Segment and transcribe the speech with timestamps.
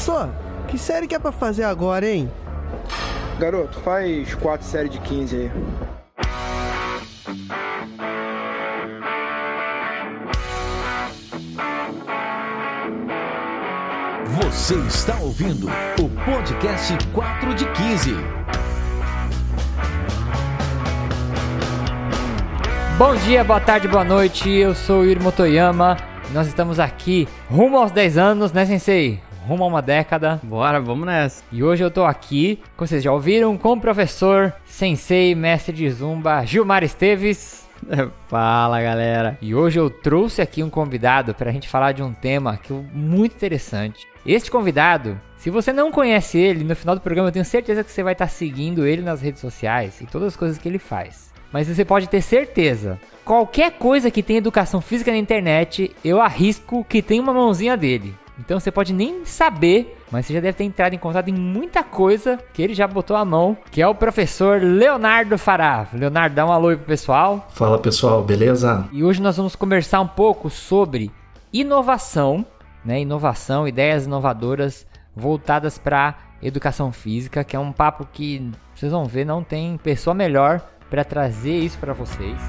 [0.00, 0.30] Professor,
[0.66, 2.30] que série que é pra fazer agora, hein?
[3.38, 5.50] Garoto, faz quatro séries de 15 aí.
[14.24, 18.14] Você está ouvindo o podcast 4 de 15.
[22.96, 24.48] Bom dia, boa tarde, boa noite.
[24.48, 25.98] Eu sou o Yuri Motoyama.
[26.32, 29.20] Nós estamos aqui rumo aos 10 anos, né, Sensei?
[29.50, 30.38] Rumo a uma década.
[30.44, 31.42] Bora, vamos nessa.
[31.50, 35.90] E hoje eu tô aqui, como vocês já ouviram, com o professor, Sensei, mestre de
[35.90, 37.68] Zumba, Gilmar Esteves.
[38.28, 39.36] Fala, galera.
[39.42, 42.72] E hoje eu trouxe aqui um convidado para a gente falar de um tema que
[42.72, 44.06] é muito interessante.
[44.24, 47.90] Este convidado, se você não conhece ele, no final do programa eu tenho certeza que
[47.90, 51.32] você vai estar seguindo ele nas redes sociais e todas as coisas que ele faz.
[51.52, 56.86] Mas você pode ter certeza, qualquer coisa que tem educação física na internet, eu arrisco
[56.88, 58.14] que tem uma mãozinha dele.
[58.40, 61.82] Então você pode nem saber, mas você já deve ter entrado em contato em muita
[61.82, 65.86] coisa que ele já botou a mão, que é o professor Leonardo Fará.
[65.92, 67.46] Leonardo, dá um alô aí pro pessoal.
[67.50, 68.88] Fala pessoal, beleza?
[68.90, 71.10] E hoje nós vamos conversar um pouco sobre
[71.52, 72.44] inovação,
[72.84, 73.00] né?
[73.00, 79.26] Inovação, ideias inovadoras voltadas para educação física, que é um papo que vocês vão ver,
[79.26, 82.40] não tem pessoa melhor para trazer isso para vocês.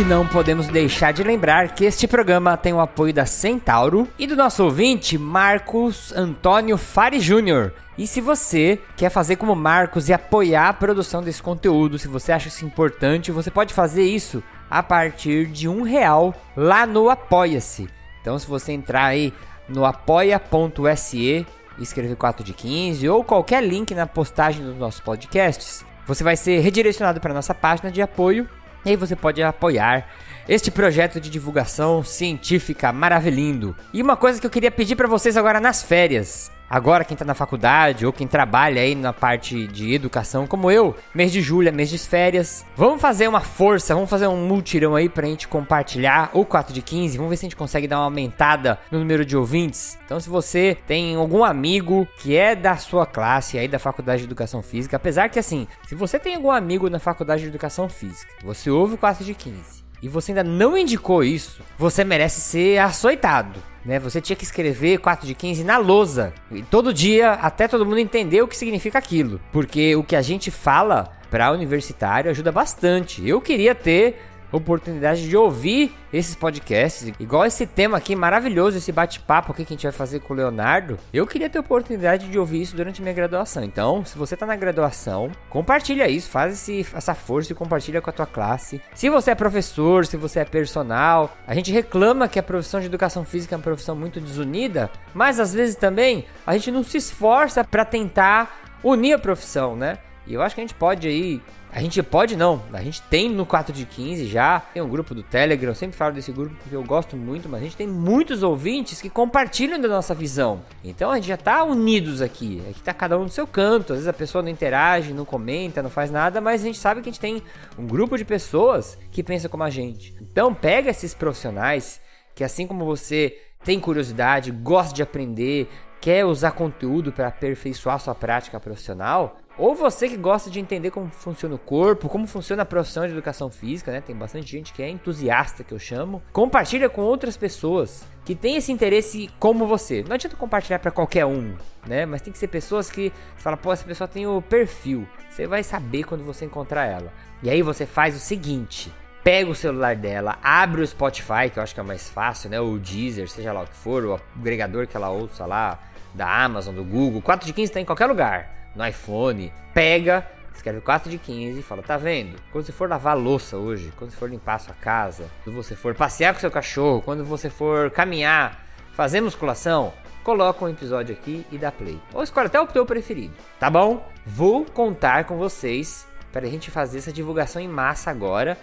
[0.00, 4.26] E não podemos deixar de lembrar que este programa tem o apoio da Centauro e
[4.26, 7.74] do nosso ouvinte Marcos Antônio Fari Júnior.
[7.98, 12.32] E se você quer fazer como Marcos e apoiar a produção desse conteúdo, se você
[12.32, 17.86] acha isso importante, você pode fazer isso a partir de um real lá no Apoia-se.
[18.22, 19.34] Então se você entrar aí
[19.68, 21.46] no apoia.se
[21.78, 26.60] escrever 4 de 15 ou qualquer link na postagem dos nossos podcasts, você vai ser
[26.60, 28.48] redirecionado para nossa página de apoio
[28.84, 30.06] e aí você pode apoiar
[30.50, 33.72] este projeto de divulgação científica maravilhindo.
[33.94, 36.50] E uma coisa que eu queria pedir para vocês agora nas férias.
[36.68, 40.96] Agora quem tá na faculdade ou quem trabalha aí na parte de educação como eu,
[41.14, 42.66] mês de julho é mês de férias.
[42.76, 46.82] Vamos fazer uma força, vamos fazer um multirão aí pra gente compartilhar o 4 de
[46.82, 47.16] 15.
[47.16, 49.96] Vamos ver se a gente consegue dar uma aumentada no número de ouvintes.
[50.04, 54.26] Então se você tem algum amigo que é da sua classe aí da faculdade de
[54.26, 58.32] educação física, apesar que assim, se você tem algum amigo na faculdade de educação física,
[58.42, 62.78] você ouve o 4 de 15 e você ainda não indicou isso, você merece ser
[62.78, 63.60] açoitado.
[63.84, 63.98] Né?
[63.98, 66.32] Você tinha que escrever 4 de 15 na lousa.
[66.50, 69.40] E todo dia, até todo mundo entender o que significa aquilo.
[69.52, 73.26] Porque o que a gente fala para universitário ajuda bastante.
[73.26, 74.20] Eu queria ter
[74.52, 79.76] oportunidade de ouvir esses podcasts, igual esse tema aqui maravilhoso, esse bate-papo aqui que a
[79.76, 80.98] gente vai fazer com o Leonardo.
[81.12, 83.62] Eu queria ter oportunidade de ouvir isso durante minha graduação.
[83.62, 88.10] Então, se você tá na graduação, compartilha isso, faz esse, essa força e compartilha com
[88.10, 88.80] a tua classe.
[88.94, 92.86] Se você é professor, se você é personal, a gente reclama que a profissão de
[92.86, 96.96] educação física é uma profissão muito desunida, mas às vezes também a gente não se
[96.96, 99.98] esforça para tentar unir a profissão, né?
[100.26, 101.40] E eu acho que a gente pode aí
[101.72, 105.14] a gente pode não, a gente tem no 4 de 15 já, tem um grupo
[105.14, 107.86] do Telegram, eu sempre falo desse grupo porque eu gosto muito, mas a gente tem
[107.86, 110.62] muitos ouvintes que compartilham da nossa visão.
[110.82, 113.98] Então a gente já tá unidos aqui, aqui tá cada um no seu canto, às
[113.98, 117.08] vezes a pessoa não interage, não comenta, não faz nada, mas a gente sabe que
[117.08, 117.42] a gente tem
[117.78, 120.14] um grupo de pessoas que pensa como a gente.
[120.20, 122.00] Então pega esses profissionais
[122.34, 125.68] que assim como você tem curiosidade, gosta de aprender,
[126.00, 131.10] quer usar conteúdo para aperfeiçoar sua prática profissional, ou você que gosta de entender como
[131.10, 134.00] funciona o corpo, como funciona a profissão de educação física, né?
[134.00, 136.22] Tem bastante gente que é entusiasta, que eu chamo.
[136.32, 140.02] Compartilha com outras pessoas que têm esse interesse como você.
[140.02, 141.54] Não adianta compartilhar para qualquer um,
[141.86, 142.06] né?
[142.06, 145.06] Mas tem que ser pessoas que você fala, pô, essa pessoa tem o perfil.
[145.28, 147.12] Você vai saber quando você encontrar ela.
[147.42, 148.90] E aí você faz o seguinte:
[149.22, 152.58] pega o celular dela, abre o Spotify, que eu acho que é mais fácil, né?
[152.58, 155.78] Ou o Deezer, seja lá o que for, o agregador que ela ouça lá,
[156.14, 157.20] da Amazon, do Google.
[157.20, 161.62] 4 de 15 tá em qualquer lugar no iPhone, pega, escreve 4 de 15 e
[161.62, 162.36] fala: Tá vendo?
[162.52, 165.74] Quando você for lavar louça hoje, quando você for limpar a sua casa, quando você
[165.74, 171.46] for passear com seu cachorro, quando você for caminhar, fazer musculação, coloca um episódio aqui
[171.50, 172.00] e dá play.
[172.12, 174.06] Ou escolhe até o teu preferido, tá bom?
[174.24, 178.56] Vou contar com vocês para a gente fazer essa divulgação em massa agora,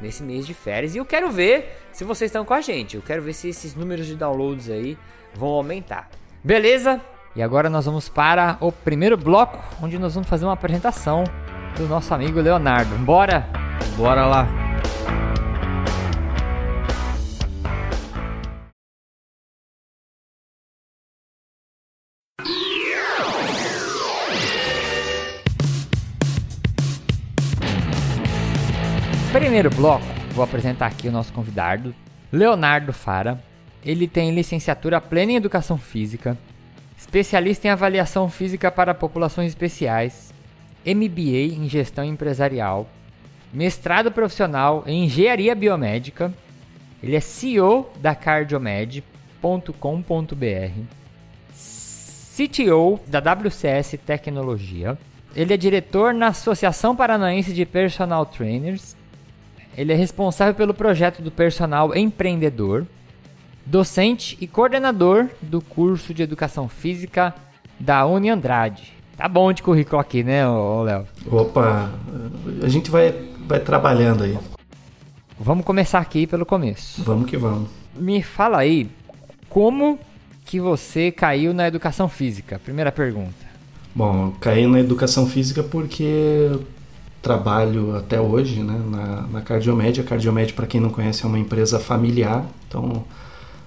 [0.00, 0.94] nesse mês de férias.
[0.94, 2.96] E eu quero ver se vocês estão com a gente.
[2.96, 4.98] Eu quero ver se esses números de downloads aí
[5.34, 6.10] vão aumentar.
[6.42, 7.00] Beleza?
[7.36, 11.24] E agora nós vamos para o primeiro bloco, onde nós vamos fazer uma apresentação
[11.76, 12.96] do nosso amigo Leonardo.
[12.98, 13.44] Bora?
[13.96, 14.48] Bora lá.
[29.32, 31.92] Primeiro bloco, vou apresentar aqui o nosso convidado,
[32.32, 33.42] Leonardo Fara.
[33.84, 36.38] ele tem licenciatura plena em Educação Física,
[37.04, 40.32] especialista em Avaliação Física para Populações Especiais,
[40.86, 42.88] MBA em Gestão Empresarial,
[43.52, 46.32] mestrado profissional em Engenharia Biomédica,
[47.02, 49.04] ele é CEO da cardiomed.com.br,
[52.36, 54.98] CTO da WCS Tecnologia,
[55.36, 58.96] ele é diretor na Associação Paranaense de Personal Trainers,
[59.76, 62.86] ele é responsável pelo projeto do personal empreendedor,
[63.66, 67.34] docente e coordenador do curso de Educação Física
[67.78, 68.92] da Uni Andrade.
[69.16, 70.42] Tá bom de currículo aqui, né,
[70.84, 71.06] Léo?
[71.30, 71.90] Opa,
[72.62, 73.14] a gente vai,
[73.46, 74.38] vai trabalhando aí.
[75.38, 77.02] Vamos começar aqui pelo começo.
[77.02, 77.68] Vamos que vamos.
[77.96, 78.88] Me fala aí,
[79.48, 79.98] como
[80.44, 82.58] que você caiu na educação física?
[82.58, 83.44] Primeira pergunta.
[83.94, 86.50] Bom, caí na educação física porque
[87.22, 90.00] trabalho até hoje né, na, na Cardiomed.
[90.00, 92.44] A Cardiomed, para quem não conhece, é uma empresa familiar.
[92.68, 93.04] Então,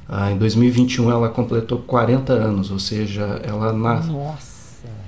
[0.10, 4.02] ah, em 2021 ela completou 40 anos, ou seja, ela, na...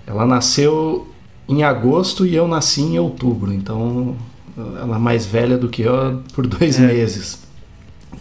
[0.06, 1.08] ela nasceu
[1.48, 3.54] em agosto e eu nasci em outubro.
[3.54, 4.16] Então,
[4.58, 6.88] ela é mais velha do que eu por dois é.
[6.88, 7.40] meses.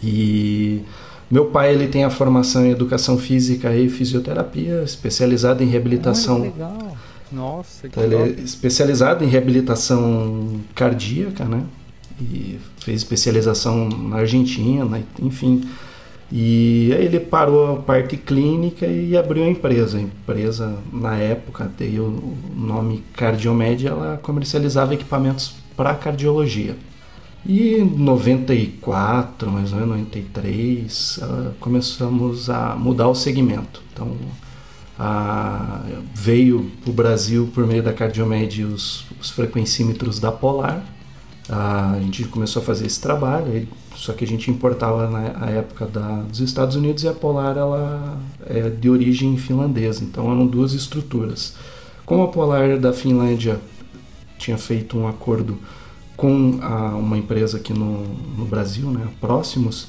[0.01, 0.81] E
[1.29, 6.37] meu pai ele tem a formação em educação física e fisioterapia, especializado em reabilitação.
[6.37, 6.97] Ah, legal.
[7.31, 11.63] Nossa, que então, ele é especializado em reabilitação cardíaca, né?
[12.19, 15.61] E fez especialização na Argentina, enfim.
[16.31, 19.97] E aí ele parou a parte clínica e abriu a empresa.
[19.97, 26.77] A empresa, na época, deu o nome Cardiomed, ela comercializava equipamentos para cardiologia.
[27.45, 31.19] E em 94, mais ou menos 93,
[31.59, 33.81] começamos a mudar o segmento.
[33.91, 34.15] Então,
[34.99, 35.81] a,
[36.13, 40.83] veio para o Brasil por meio da Cardiomed os, os frequencímetros da Polar.
[41.47, 45.85] A, a gente começou a fazer esse trabalho, só que a gente importava na época
[45.85, 50.73] da, dos Estados Unidos e a Polar ela é de origem finlandesa, então eram duas
[50.73, 51.55] estruturas.
[52.05, 53.59] Como a Polar da Finlândia
[54.37, 55.57] tinha feito um acordo
[56.15, 58.03] com a, uma empresa aqui no,
[58.37, 59.87] no Brasil, né, Próximos,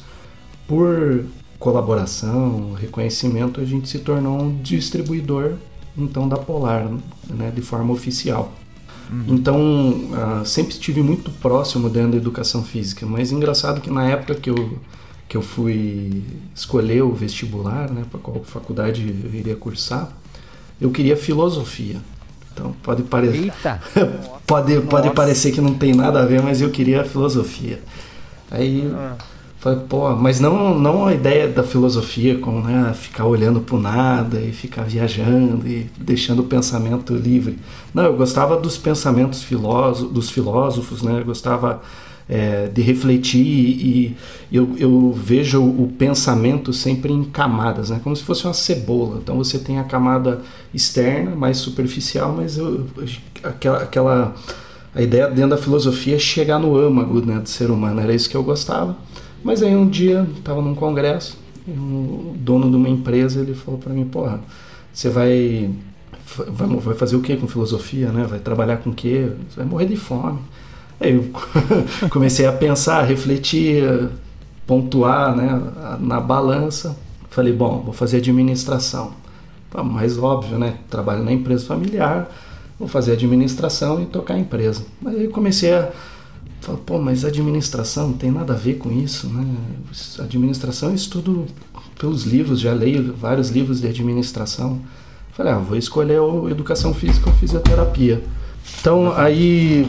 [0.66, 1.24] por
[1.58, 5.54] colaboração, reconhecimento, a gente se tornou um distribuidor
[5.96, 6.88] então da Polar,
[7.28, 8.52] né, de forma oficial.
[9.10, 9.24] Uhum.
[9.28, 9.60] Então,
[10.12, 14.50] uh, sempre estive muito próximo dentro da educação física, mas engraçado que na época que
[14.50, 14.78] eu,
[15.28, 16.22] que eu fui
[16.54, 20.08] escolher o vestibular, né, para qual faculdade eu iria cursar,
[20.80, 21.96] eu queria filosofia.
[22.52, 23.52] Então pode parecer
[24.46, 27.80] pode, pode parecer que não tem nada a ver, mas eu queria filosofia.
[28.50, 29.16] Aí ah.
[29.60, 34.40] Falei, pô, mas não, não a ideia da filosofia como né, ficar olhando para nada
[34.40, 37.58] e ficar viajando e deixando o pensamento livre.
[37.92, 41.20] Não, eu gostava dos pensamentos filósofos, dos filósofos, né?
[41.20, 41.82] Eu gostava
[42.26, 44.16] é, de refletir e
[44.50, 48.00] eu, eu, vejo o pensamento sempre em camadas, né?
[48.02, 49.18] como se fosse uma cebola.
[49.22, 50.40] Então você tem a camada
[50.72, 52.86] externa, mais superficial, mas eu,
[53.42, 54.34] aquela, aquela
[54.94, 58.30] a ideia dentro da filosofia é chegar no âmago né, do ser humano, era isso
[58.30, 58.96] que eu gostava.
[59.42, 63.92] Mas aí um dia, estava num congresso, o dono de uma empresa ele falou para
[63.92, 64.40] mim, porra,
[64.92, 65.70] você vai,
[66.48, 68.26] vai, vai fazer o que com filosofia, né?
[68.28, 69.30] Vai trabalhar com o quê?
[69.48, 70.40] Você vai morrer de fome.
[71.00, 71.30] Aí eu
[72.10, 74.10] comecei a pensar, a refletir,
[74.66, 76.96] pontuar né, na balança.
[77.30, 79.12] Falei, bom, vou fazer administração.
[79.84, 80.74] Mais óbvio, né?
[80.90, 82.28] Trabalho na empresa familiar,
[82.78, 84.82] vou fazer administração e tocar a empresa.
[85.06, 85.90] Aí eu comecei a
[86.60, 89.44] falar, pô, mas administração tem nada a ver com isso, né?
[90.18, 91.46] Administração eu estudo
[91.98, 94.80] pelos livros, já leio vários livros de administração.
[95.32, 98.22] Falei, ah, vou escolher educação física ou fisioterapia.
[98.80, 99.88] Então aí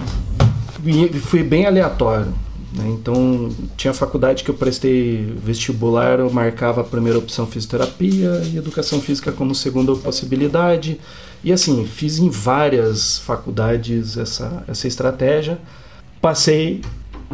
[1.21, 2.33] fui bem aleatório.
[2.73, 2.89] Né?
[2.89, 9.01] Então, tinha faculdade que eu prestei vestibular, eu marcava a primeira opção fisioterapia e educação
[9.01, 10.99] física como segunda possibilidade.
[11.43, 15.59] E assim, fiz em várias faculdades essa, essa estratégia.
[16.21, 16.81] Passei,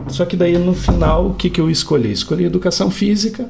[0.08, 2.12] só que daí no final, o que, que eu escolhi?
[2.12, 3.50] Escolhi educação física.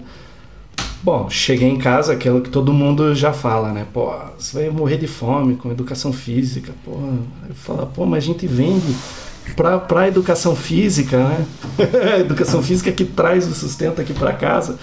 [1.03, 3.85] Bom, cheguei em casa, aquilo que todo mundo já fala, né?
[3.93, 6.73] Pô, você vai morrer de fome com educação física.
[6.83, 6.91] Pô,
[7.47, 8.95] eu falo, pô, mas a gente vende
[9.55, 11.45] para a educação física, né?
[12.19, 14.77] educação física que traz o sustento aqui para casa.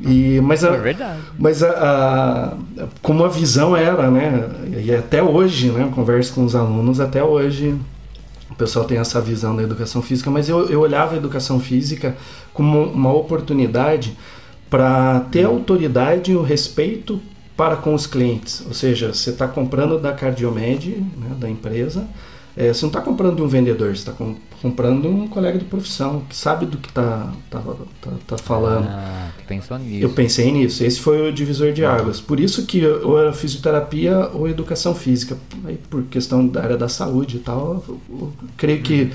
[0.00, 1.18] E, mas a, é verdade.
[1.38, 4.48] Mas a, a, como a visão era, né?
[4.84, 5.82] E até hoje, né?
[5.82, 7.74] Eu converso com os alunos, até hoje
[8.58, 12.16] pessoal tem essa visão da educação física, mas eu, eu olhava a educação física
[12.52, 14.16] como uma oportunidade
[14.68, 17.20] para ter autoridade e o respeito
[17.56, 18.62] para com os clientes.
[18.66, 22.06] Ou seja, você está comprando da Cardiomed, né, da empresa,
[22.56, 24.12] é, você não está comprando de um vendedor, você está
[24.60, 27.60] comprando um colega de profissão que sabe do que tá, tá,
[28.00, 28.86] tá, tá falando.
[28.88, 30.04] Ah, pensou nisso.
[30.04, 30.84] Eu pensei nisso.
[30.84, 32.20] Esse foi o divisor de águas.
[32.20, 35.36] Por isso que ou era fisioterapia ou educação física.
[35.64, 39.10] Aí, por questão da área da saúde e tal, eu, eu creio que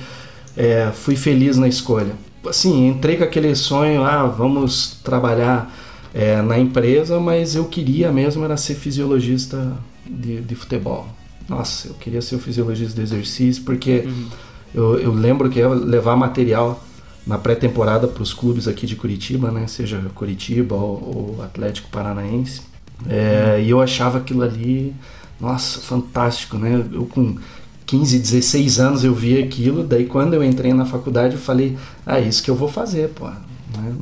[0.55, 2.13] é, fui feliz na escolha.
[2.47, 5.73] Assim, entrei com aquele sonho, ah, vamos trabalhar
[6.13, 11.07] é, na empresa, mas eu queria mesmo era ser fisiologista de, de futebol.
[11.47, 14.27] Nossa, eu queria ser o fisiologista de exercício, porque Uhum.
[14.73, 16.83] Eu, eu lembro que ia levar material
[17.25, 19.67] na pré-temporada para os clubes aqui de Curitiba, né?
[19.67, 22.61] Seja Curitiba ou, ou Atlético Paranaense.
[23.07, 24.93] É, E eu achava aquilo ali,
[25.39, 26.85] nossa, fantástico, né?
[26.91, 27.37] Eu com
[27.85, 32.19] 15, 16 anos eu vi aquilo, daí quando eu entrei na faculdade eu falei, ah,
[32.19, 33.27] é isso que eu vou fazer, pô.
[33.27, 33.95] né?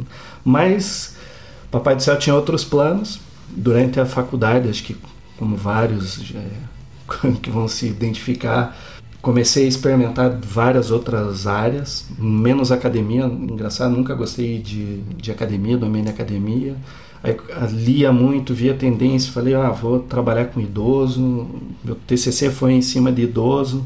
[0.43, 1.15] Mas
[1.69, 4.95] Papai do Céu tinha outros planos durante a faculdade, acho que
[5.37, 8.77] como vários é, que vão se identificar,
[9.21, 13.25] comecei a experimentar várias outras áreas, menos academia.
[13.25, 16.75] Engraçado, nunca gostei de, de academia, domínio de academia.
[17.23, 17.37] Aí
[17.71, 21.47] lia muito, via tendência, falei, ah, vou trabalhar com idoso.
[21.83, 23.85] Meu TCC foi em cima de idoso.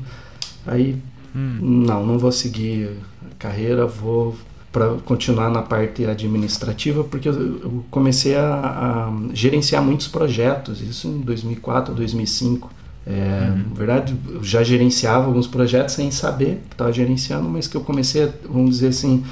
[0.66, 0.96] Aí,
[1.34, 2.92] não, não vou seguir
[3.30, 4.36] a carreira, vou
[4.72, 11.08] para continuar na parte administrativa, porque eu, eu comecei a, a gerenciar muitos projetos, isso
[11.08, 12.70] em 2004, 2005.
[13.08, 17.78] É, Na verdade, eu já gerenciava alguns projetos sem saber que estava gerenciando, mas que
[17.78, 19.24] eu comecei, vamos dizer assim,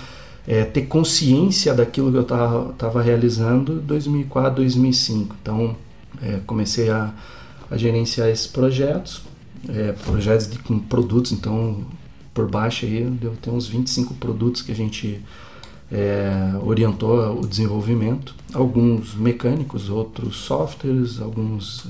[0.48, 5.36] é, ter consciência daquilo que eu estava realizando em 2004, 2005.
[5.42, 5.76] Então,
[6.22, 7.14] é, comecei a,
[7.72, 9.24] a gerenciar esses projetos,
[9.68, 11.84] é, projetos de, com produtos, então,
[12.34, 15.22] por baixo aí, deu ter uns 25 produtos que a gente
[15.92, 18.36] é, orientou o desenvolvimento.
[18.54, 21.86] Alguns mecânicos, outros softwares, alguns,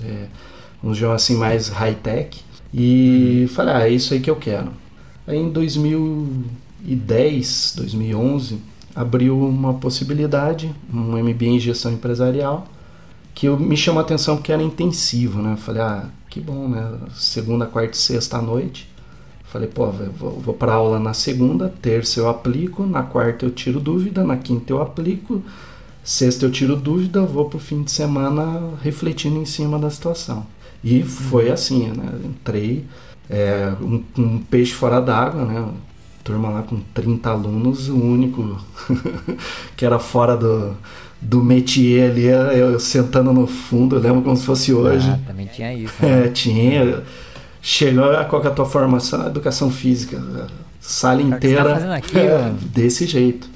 [0.83, 2.41] vamos chamar assim, mais high-tech.
[2.73, 4.73] E falei, ah, é isso aí que eu quero.
[5.25, 8.59] Aí em 2010, 2011,
[8.93, 12.67] abriu uma possibilidade, um MBA em gestão empresarial,
[13.33, 15.55] que eu, me chamou a atenção porque era intensivo, né?
[15.55, 16.99] Falei, ah, que bom, né?
[17.15, 18.91] Segunda, quarta e sexta à noite.
[19.45, 23.79] Falei, pô, vou, vou para aula na segunda, terça eu aplico, na quarta eu tiro
[23.79, 25.41] dúvida, na quinta eu aplico,
[26.03, 30.45] sexta eu tiro dúvida, vou pro fim de semana refletindo em cima da situação.
[30.83, 32.09] E foi assim, né?
[32.25, 32.85] Entrei,
[33.29, 35.65] é, um, um peixe fora d'água, né?
[36.23, 38.57] Turma lá com 30 alunos, o único
[39.75, 40.75] que era fora do,
[41.21, 45.09] do métier ali, eu sentando no fundo, eu lembro como se fosse hoje.
[45.09, 45.93] Ah, também tinha isso.
[46.01, 46.25] Né?
[46.25, 47.03] É, tinha.
[47.61, 49.25] Chegou a qual que é a tua formação?
[49.27, 50.21] Educação física.
[50.81, 51.63] Sala tá inteira.
[51.63, 53.49] fazendo aqui, é, desse jeito.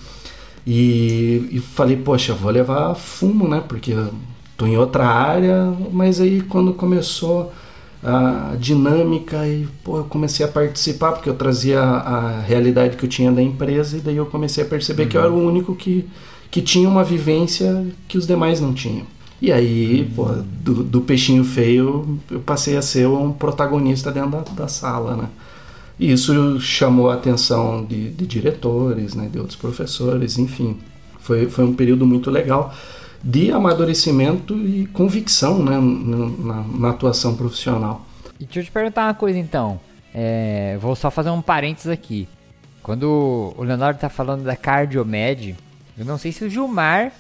[0.66, 3.62] E, e falei, poxa, vou levar fumo, né?
[3.66, 3.94] Porque
[4.58, 7.54] tô em outra área, mas aí quando começou
[8.04, 13.06] a dinâmica e pô, eu comecei a participar porque eu trazia a, a realidade que
[13.06, 15.76] eu tinha da empresa e daí eu comecei a perceber que eu era o único
[15.76, 16.06] que,
[16.50, 19.06] que tinha uma vivência que os demais não tinham.
[19.40, 20.26] E aí, pô,
[20.64, 25.30] do, do peixinho feio, eu passei a ser um protagonista dentro da, da sala, né?
[26.00, 30.78] E isso chamou a atenção de, de diretores, né, de outros professores, enfim.
[31.20, 32.74] Foi, foi um período muito legal
[33.24, 38.06] de amadurecimento e convicção né, na, na atuação profissional.
[38.40, 39.80] E deixa eu te perguntar uma coisa então.
[40.14, 42.28] É, vou só fazer um parênteses aqui.
[42.82, 45.56] Quando o Leonardo tá falando da Cardiomed,
[45.98, 47.12] eu não sei se o Gilmar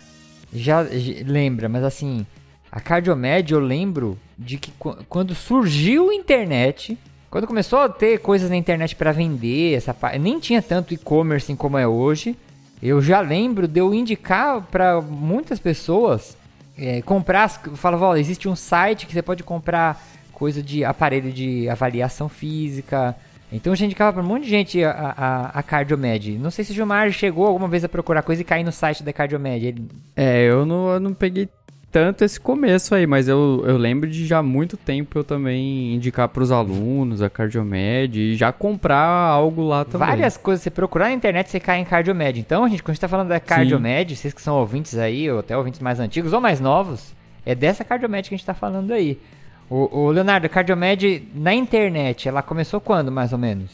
[0.53, 0.85] já,
[1.25, 2.25] lembra, mas assim,
[2.71, 6.97] a Cardiomed eu lembro de que qu- quando surgiu a internet,
[7.29, 11.77] quando começou a ter coisas na internet para vender, essa nem tinha tanto e-commerce como
[11.77, 12.35] é hoje.
[12.81, 16.37] Eu já lembro de eu indicar para muitas pessoas
[16.77, 17.49] é, comprar.
[17.49, 23.15] falava, ó, existe um site que você pode comprar coisa de aparelho de avaliação física.
[23.51, 26.37] Então eu já indicava pra um monte de gente a, a, a Cardiomed.
[26.37, 29.01] Não sei se o Gilmar chegou alguma vez a procurar coisa e cair no site
[29.03, 29.65] da Cardiomed.
[29.65, 31.49] Ele- É, eu não, eu não peguei
[31.97, 35.95] tanto esse começo aí, mas eu, eu lembro de já há muito tempo eu também
[35.95, 40.07] indicar pros alunos a Cardiomed e já comprar algo lá também.
[40.07, 42.39] Várias coisas, você procurar na internet, você cai em Cardiomed.
[42.39, 45.39] Então, gente, quando a gente tá falando da Cardiomed, vocês que são ouvintes aí, ou
[45.39, 48.91] até ouvintes mais antigos ou mais novos, é dessa Cardiomed que a gente tá falando
[48.91, 49.19] aí.
[49.67, 53.71] O, o Leonardo, a Cardiomed na internet, ela começou quando, mais ou menos?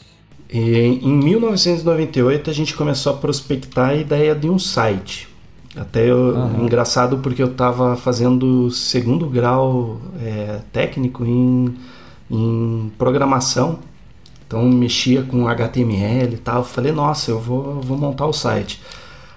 [0.50, 5.28] E em 1998 a gente começou a prospectar a ideia de um site.
[5.76, 6.64] Até eu- Aham.
[6.64, 11.74] engraçado porque eu estava fazendo segundo grau é, técnico em,
[12.30, 13.78] em programação.
[14.46, 16.64] Então mexia com HTML e tal.
[16.64, 18.80] Falei, nossa, eu vou, vou montar o site.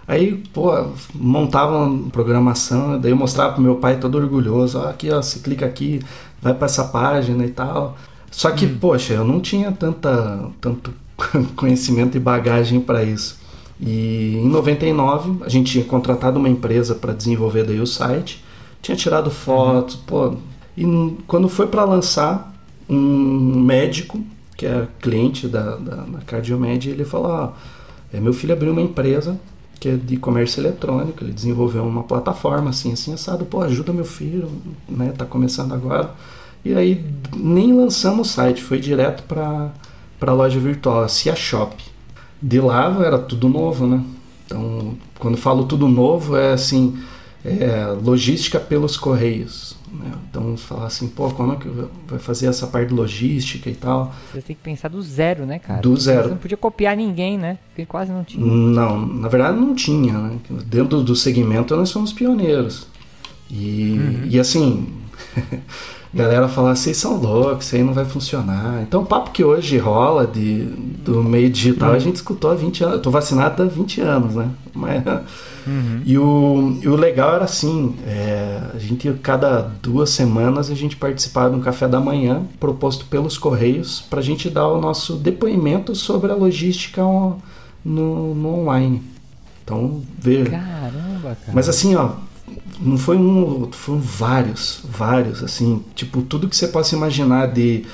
[0.08, 0.72] Aí, pô,
[1.14, 5.40] montava uma programação, daí eu mostrava pro meu pai todo orgulhoso, ó, aqui ó, você
[5.40, 6.00] clica aqui,
[6.42, 7.98] vai para essa página e tal.
[8.32, 10.94] Só que, poxa, eu não tinha tanta, tanto
[11.58, 13.37] conhecimento e bagagem para isso.
[13.80, 18.44] E em 99 a gente tinha contratado uma empresa para desenvolver daí o site,
[18.82, 20.36] tinha tirado fotos, pô,
[20.76, 20.86] e
[21.26, 22.54] quando foi para lançar,
[22.90, 24.24] um médico
[24.56, 27.52] que é cliente da, da, da Cardiomed, ele falou: ó,
[28.14, 29.40] é, meu filho abriu uma empresa
[29.80, 34.06] que é de comércio eletrônico, ele desenvolveu uma plataforma assim, assim, assado, pô, ajuda meu
[34.06, 34.50] filho,
[34.90, 36.16] né, tá começando agora.
[36.66, 37.06] E aí
[37.36, 39.72] nem lançamos o site, foi direto para
[40.20, 41.76] para a loja virtual, a Cia Shop.
[42.42, 44.04] De lá era tudo novo, né?
[44.46, 46.98] Então, quando falo tudo novo, é assim,
[47.44, 49.76] é, logística pelos correios.
[49.92, 50.12] Né?
[50.30, 51.70] Então, falar assim, pô, como é que
[52.08, 54.14] vai fazer essa parte de logística e tal?
[54.32, 55.82] Você tem que pensar do zero, né, cara?
[55.82, 56.24] Do zero.
[56.24, 57.58] Você não podia copiar ninguém, né?
[57.70, 58.46] Porque quase não tinha.
[58.46, 60.38] Não, na verdade não tinha, né?
[60.66, 62.88] Dentro do segmento nós somos pioneiros.
[63.50, 64.88] E, e assim,
[66.14, 68.82] galera fala, vocês são loucos, isso aí não vai funcionar.
[68.82, 72.84] Então o papo que hoje rola de, do meio digital, a gente escutou há 20
[72.84, 72.96] anos.
[72.96, 74.50] Eu tô vacinado há 20 anos, né?
[74.74, 75.04] Mas,
[76.06, 80.96] e, o, e o legal era assim, é, a gente cada duas semanas a gente
[80.96, 85.16] participava de um café da manhã proposto pelos Correios para a gente dar o nosso
[85.16, 87.38] depoimento sobre a logística on-
[87.84, 89.02] no, no online.
[89.64, 90.50] Então, veja.
[90.52, 91.52] Caramba, cara.
[91.54, 92.12] Mas assim, ó,
[92.80, 97.86] não foi um, foram vários, vários, assim, tipo, tudo que você possa imaginar de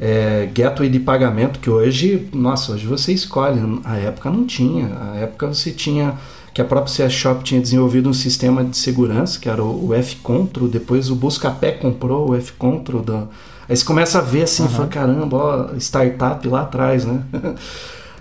[0.00, 5.16] é, gateway de pagamento, que hoje, nossa, hoje você escolhe, a época não tinha, a
[5.16, 6.18] época você tinha,
[6.52, 9.94] que a própria CS Shop tinha desenvolvido um sistema de segurança, que era o, o
[9.94, 13.26] F-Control, depois o Buscapé comprou o F-Control, da...
[13.68, 17.22] aí você começa a ver assim, fala, caramba, ó, startup lá atrás, né?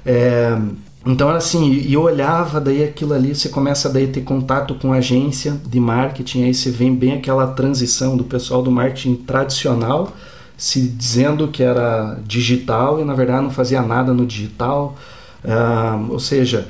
[0.04, 0.58] É,
[1.06, 4.76] então era assim, e eu olhava daí aquilo ali, você começa daí a ter contato
[4.76, 10.14] com agência de marketing, aí você vem bem aquela transição do pessoal do marketing tradicional,
[10.56, 14.96] se dizendo que era digital e na verdade não fazia nada no digital.
[15.44, 16.68] Ah, ou seja,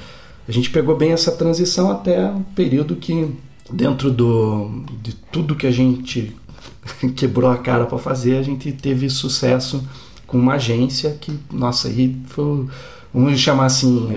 [0.47, 3.35] a gente pegou bem essa transição até o período que
[3.69, 6.33] dentro do, de tudo que a gente
[7.17, 9.83] quebrou a cara para fazer, a gente teve sucesso
[10.25, 12.65] com uma agência que, nossa, aí foi,
[13.13, 14.07] vamos chamar assim.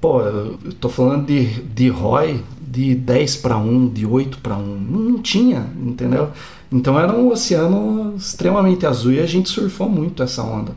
[0.00, 4.62] Pô, eu tô falando de, de ROI de 10 para 1, de 8 para 1.
[4.62, 6.30] Não, não tinha, entendeu?
[6.70, 10.72] Então era um oceano extremamente azul e a gente surfou muito essa onda.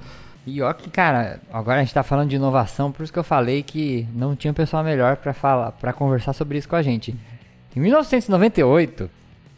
[0.46, 3.24] E ó que, cara, agora a gente tá falando de inovação, por isso que eu
[3.24, 6.82] falei que não tinha um pessoal melhor pra falar, para conversar sobre isso com a
[6.82, 7.16] gente.
[7.76, 9.10] Em 1998,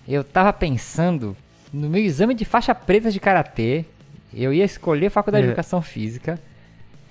[0.07, 1.35] eu tava pensando
[1.71, 3.85] no meu exame de faixa preta de karatê,
[4.33, 5.51] eu ia escolher faculdade de É.
[5.51, 6.39] educação física.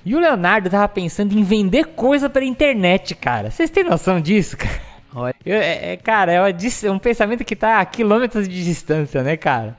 [0.05, 3.51] E o Leonardo tava pensando em vender coisa pela internet, cara.
[3.51, 5.35] Vocês têm noção disso, cara?
[5.45, 9.23] Eu- é, é, cara, é uma dis- um pensamento que tá a quilômetros de distância,
[9.23, 9.77] né, cara?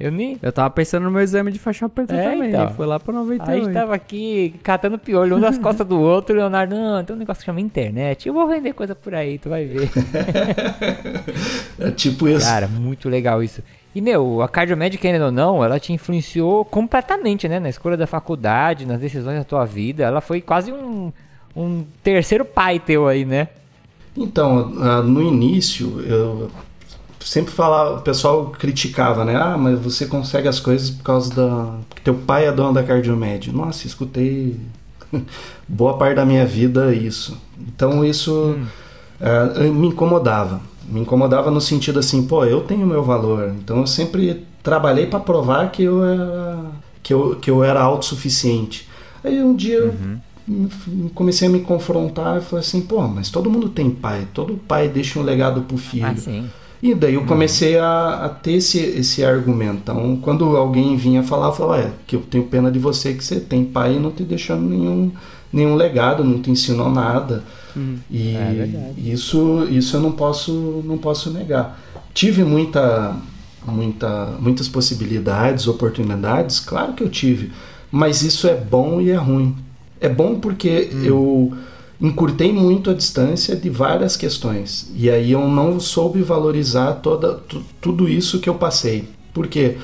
[0.00, 0.36] Eu nem.
[0.42, 2.48] Eu tava pensando no meu exame de faixa preta É, também.
[2.48, 2.70] então.
[2.74, 3.64] Foi lá pra Aí a 98.
[3.64, 7.18] gente tava aqui catando piolho, um das costas do outro, o Leonardo, não, tem um
[7.20, 9.88] negócio que chama internet, eu vou vender coisa por aí, tu vai ver.
[11.78, 12.46] É tipo isso.
[12.46, 13.62] Cara, muito legal isso.
[13.94, 17.60] E, meu, a Cardiomed, querendo ou não, ela te influenciou completamente, né?
[17.60, 20.02] Na escolha da faculdade, nas decisões da tua vida.
[20.02, 21.12] Ela foi quase um,
[21.54, 23.48] um terceiro pai teu aí, né?
[24.16, 26.50] Então, ah, no início, eu
[27.20, 29.36] sempre falava, o pessoal criticava, né?
[29.36, 31.78] Ah, mas você consegue as coisas por causa da.
[31.88, 33.52] Porque teu pai é dono da Cardiomed.
[33.52, 34.58] Nossa, escutei
[35.68, 37.38] boa parte da minha vida isso.
[37.58, 38.58] Então isso
[39.20, 40.71] ah, me incomodava.
[40.88, 43.52] Me incomodava no sentido assim, pô, eu tenho meu valor.
[43.62, 46.58] Então eu sempre trabalhei para provar que eu era
[47.02, 48.88] que eu, que eu era autossuficiente.
[49.24, 49.94] Aí um dia eu
[50.46, 54.54] me- comecei a me confrontar e falei assim, pô, mas todo mundo tem pai, todo
[54.54, 56.06] pai deixa um legado pro filho.
[56.06, 56.44] Ah, sim.
[56.82, 59.78] E daí eu comecei a, a ter esse, esse argumento.
[59.84, 63.24] Então, quando alguém vinha falar, eu falava, é, que eu tenho pena de você que
[63.24, 65.12] você tem pai e não te deixou nenhum,
[65.52, 67.42] nenhum legado, não te ensinou nada.
[68.10, 71.78] E É isso, isso eu não posso, não posso negar.
[72.14, 73.14] Tive muita,
[73.66, 77.50] muita, muitas possibilidades, oportunidades, claro que eu tive.
[77.90, 79.56] Mas isso é bom e é ruim.
[80.00, 81.52] É bom porque eu
[82.00, 84.90] encurtei muito a distância de várias questões.
[84.96, 89.08] E aí eu não soube valorizar toda, tu- tudo isso que eu passei.
[89.32, 89.76] Por quê?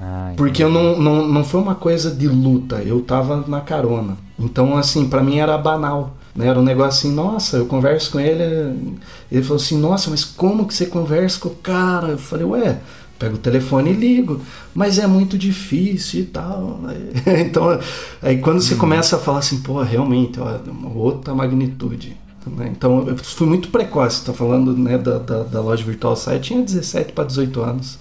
[0.00, 4.16] Ah, Porque eu não, não, não foi uma coisa de luta, eu tava na carona.
[4.38, 6.16] Então, assim, pra mim era banal.
[6.34, 6.48] Né?
[6.48, 8.98] Era um negócio assim, nossa, eu converso com ele.
[9.30, 12.08] Ele falou assim, nossa, mas como que você conversa com o cara?
[12.08, 12.80] Eu falei, ué,
[13.18, 14.40] pego o telefone e ligo.
[14.74, 16.80] Mas é muito difícil e tal.
[17.38, 17.78] então,
[18.20, 22.16] aí quando você começa a falar assim, pô, realmente, ó, uma outra magnitude.
[22.46, 22.70] né?
[22.76, 24.24] Então, eu fui muito precoce.
[24.24, 27.98] Tô falando né, da, da, da loja virtual site, tinha 17 para 18 anos.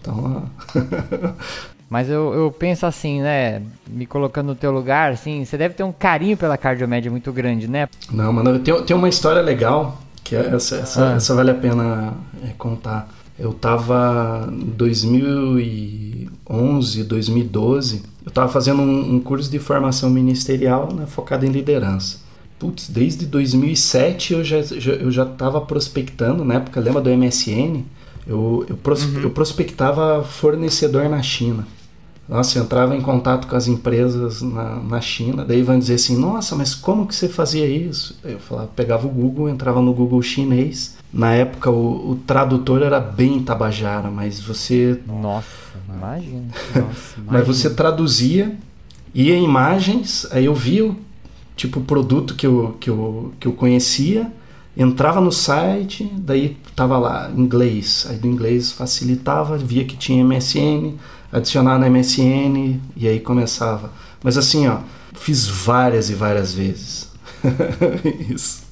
[0.00, 1.30] Então, ó,
[1.90, 3.62] Mas eu, eu penso assim, né?
[3.88, 7.66] Me colocando no teu lugar, assim, você deve ter um carinho pela cardiomédia muito grande,
[7.66, 7.88] né?
[8.12, 11.16] Não, mano, tem, tem uma história legal, que é essa, essa, Ah.
[11.16, 12.12] essa vale a pena
[12.44, 13.08] é, contar.
[13.38, 21.06] Eu tava em 2011, 2012, eu tava fazendo um, um curso de formação ministerial né,
[21.06, 22.18] focado em liderança.
[22.58, 27.84] Putz, desde 2007 eu já, já, eu já tava prospectando, na época, lembra do MSN?
[28.26, 31.66] Eu, eu, pros, eu prospectava fornecedor na China.
[32.28, 36.14] Nossa, eu entrava em contato com as empresas na, na China, daí vão dizer assim,
[36.16, 38.18] nossa, mas como que você fazia isso?
[38.22, 40.98] Eu falava, pegava o Google, entrava no Google chinês.
[41.10, 45.46] Na época o, o tradutor era bem tabajara, mas você, Nossa,
[45.88, 46.48] imagina.
[46.76, 48.54] Nossa, mas você traduzia,
[49.14, 50.96] ia em imagens, aí eu via o
[51.56, 54.30] tipo produto que eu, que, eu, que eu conhecia,
[54.76, 60.94] entrava no site, daí tava lá inglês, aí do inglês facilitava, via que tinha MSN,
[61.32, 63.92] adicionar na MSN e aí começava.
[64.22, 64.78] Mas assim, ó,
[65.14, 67.10] fiz várias e várias vezes.
[68.30, 68.62] Isso.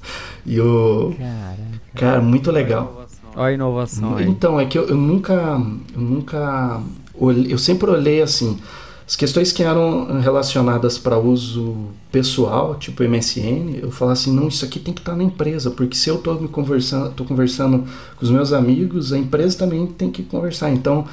[0.44, 1.80] E o Caraca.
[1.94, 3.06] cara, muito legal.
[3.34, 4.20] Olha a inovação.
[4.20, 5.60] Então, é que eu, eu nunca
[5.94, 6.80] eu nunca
[7.14, 8.58] olhei, eu sempre olhei assim,
[9.06, 11.76] as questões que eram relacionadas para uso
[12.10, 15.96] pessoal, tipo MSN, eu falava assim, não, isso aqui tem que estar na empresa, porque
[15.96, 17.84] se eu estou me conversando, tô conversando
[18.16, 20.70] com os meus amigos, a empresa também tem que conversar.
[20.70, 21.06] Então,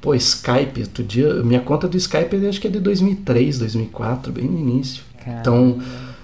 [0.00, 4.44] pô, Skype, outro dia, minha conta do Skype acho que é de 2003, 2004, bem
[4.44, 5.02] no início.
[5.22, 5.40] Caramba.
[5.40, 5.78] Então,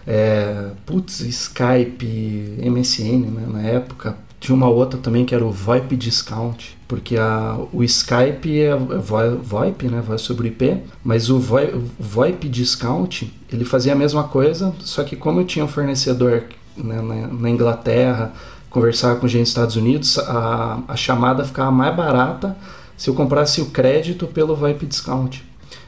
[0.06, 4.16] é, putz, Skype, MSN, né, na época.
[4.38, 8.76] Tinha uma outra também que era o VoIP Discount, porque a, o Skype é, é
[8.76, 13.96] vo- VoIP, né, voz sobre IP, mas o, Voi- o VoIP Discount, ele fazia a
[13.96, 16.44] mesma coisa, só que como eu tinha um fornecedor
[16.76, 18.32] né, na, na Inglaterra,
[18.68, 22.54] conversava com gente dos Estados Unidos, a, a chamada ficava mais barata
[22.96, 25.42] se eu comprasse o crédito pelo VoIP Discount.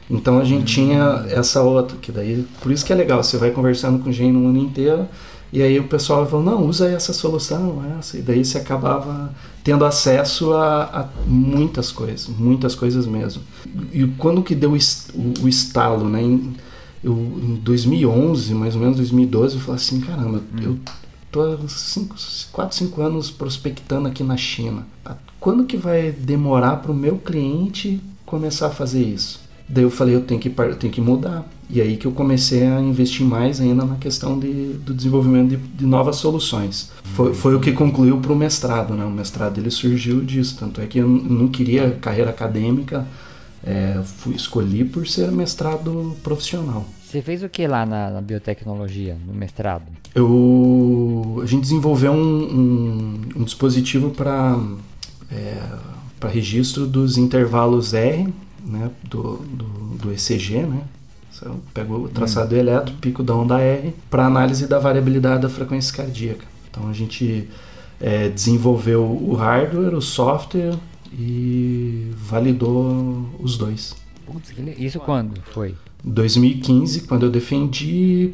[0.09, 3.51] Então a gente tinha essa outra, que daí, por isso que é legal, você vai
[3.51, 5.07] conversando com gente no mundo inteiro,
[5.53, 9.31] e aí o pessoal falando, não, usa essa solução, essa, e daí você acabava
[9.63, 13.41] tendo acesso a, a muitas coisas, muitas coisas mesmo.
[13.93, 16.21] E quando que deu o est- o, o estalo, né?
[16.21, 16.53] Em,
[17.03, 20.77] eu, em 2011, mais ou menos 2012, eu falei assim, caramba, eu
[21.31, 21.57] tô há
[22.51, 24.85] 4, 5 anos prospectando aqui na China.
[25.39, 29.39] Quando que vai demorar para o meu cliente começar a fazer isso?
[29.67, 31.47] Daí eu falei, eu tenho que, eu tenho que mudar.
[31.69, 35.57] E aí que eu comecei a investir mais ainda na questão de, do desenvolvimento de,
[35.57, 36.91] de novas soluções.
[37.03, 39.05] Foi, foi o que concluiu para o mestrado, né?
[39.05, 40.57] O mestrado ele surgiu disso.
[40.59, 43.07] Tanto é que eu não queria carreira acadêmica,
[43.63, 46.87] é, fui, escolhi por ser mestrado profissional.
[47.09, 49.85] Você fez o que lá na, na biotecnologia, no mestrado?
[50.13, 54.55] Eu, a gente desenvolveu um, um, um dispositivo para
[56.19, 58.31] para registro dos intervalos R,
[58.63, 59.65] né, do, do,
[59.97, 60.83] do ECG, né?
[61.73, 66.45] Pega o traçado eletro, pico da onda R, para análise da variabilidade da frequência cardíaca.
[66.69, 67.49] Então a gente
[67.99, 70.77] é, desenvolveu o hardware, o software
[71.11, 73.95] e validou os dois.
[74.25, 75.75] Putz, isso quando foi?
[76.03, 78.31] 2015, quando eu defendi,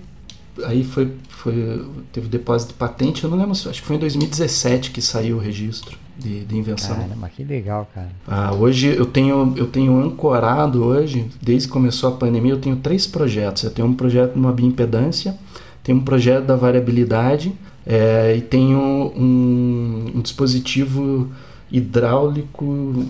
[0.66, 4.92] aí foi, foi teve depósito de patente, eu não lembro, acho que foi em 2017
[4.92, 6.96] que saiu o registro de, de invenção.
[6.96, 8.10] Caramba, que legal, cara.
[8.28, 12.78] Ah, hoje eu tenho, eu tenho ancorado hoje, desde que começou a pandemia, eu tenho
[12.78, 13.64] três projetos.
[13.64, 15.38] Eu tenho um projeto numa bioimpedância,
[15.84, 17.54] tenho um projeto da variabilidade
[17.86, 21.30] é, e tenho um, um dispositivo
[21.72, 23.06] hidráulico.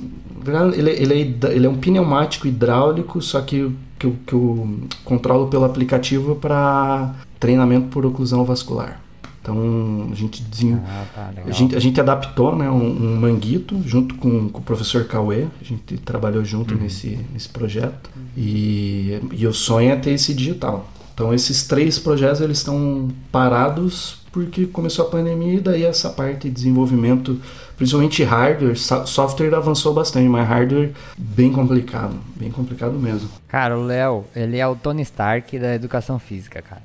[0.76, 5.48] Ele, ele, é, ele é um pneumático hidráulico, só que, que, eu- que eu controlo
[5.48, 9.00] pelo aplicativo para treinamento por oclusão vascular.
[9.42, 10.44] Então a gente.
[10.88, 11.32] Ah, tá.
[11.46, 15.46] A gente, a gente adaptou né, um, um manguito junto com, com o professor Cauê,
[15.62, 20.90] a gente trabalhou junto nesse, nesse projeto e, e o sonho é ter esse digital.
[21.16, 26.42] Então esses três projetos eles estão parados porque começou a pandemia e daí essa parte
[26.44, 27.40] de desenvolvimento,
[27.78, 33.30] principalmente hardware, so- software avançou bastante, mas hardware bem complicado, bem complicado mesmo.
[33.48, 36.82] Cara, o Léo, ele é o Tony Stark da educação física, cara.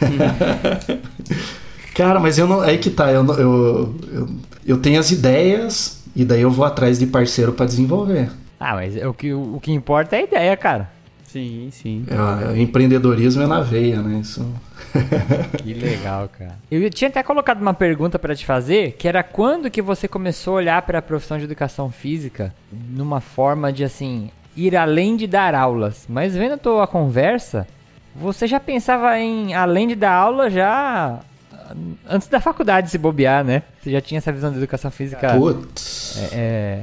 [1.94, 2.60] Cara, mas eu não.
[2.60, 4.28] Aí que tá, eu, eu, eu,
[4.64, 8.30] eu tenho as ideias e daí eu vou atrás de parceiro para desenvolver.
[8.60, 10.90] Ah, mas o que, o que importa é a ideia, cara.
[11.28, 12.06] Sim, sim.
[12.08, 14.18] É, o empreendedorismo é na veia, né?
[14.20, 14.46] Isso.
[15.62, 16.56] Que legal, cara.
[16.70, 20.54] Eu tinha até colocado uma pergunta pra te fazer, que era quando que você começou
[20.54, 25.54] a olhar pra profissão de educação física numa forma de assim ir além de dar
[25.54, 26.06] aulas.
[26.08, 27.66] Mas vendo a tua conversa,
[28.16, 31.20] você já pensava em além de dar aula já
[32.08, 33.62] antes da faculdade se bobear, né?
[33.82, 36.30] Você já tinha essa visão de educação física Putz.
[36.32, 36.80] é,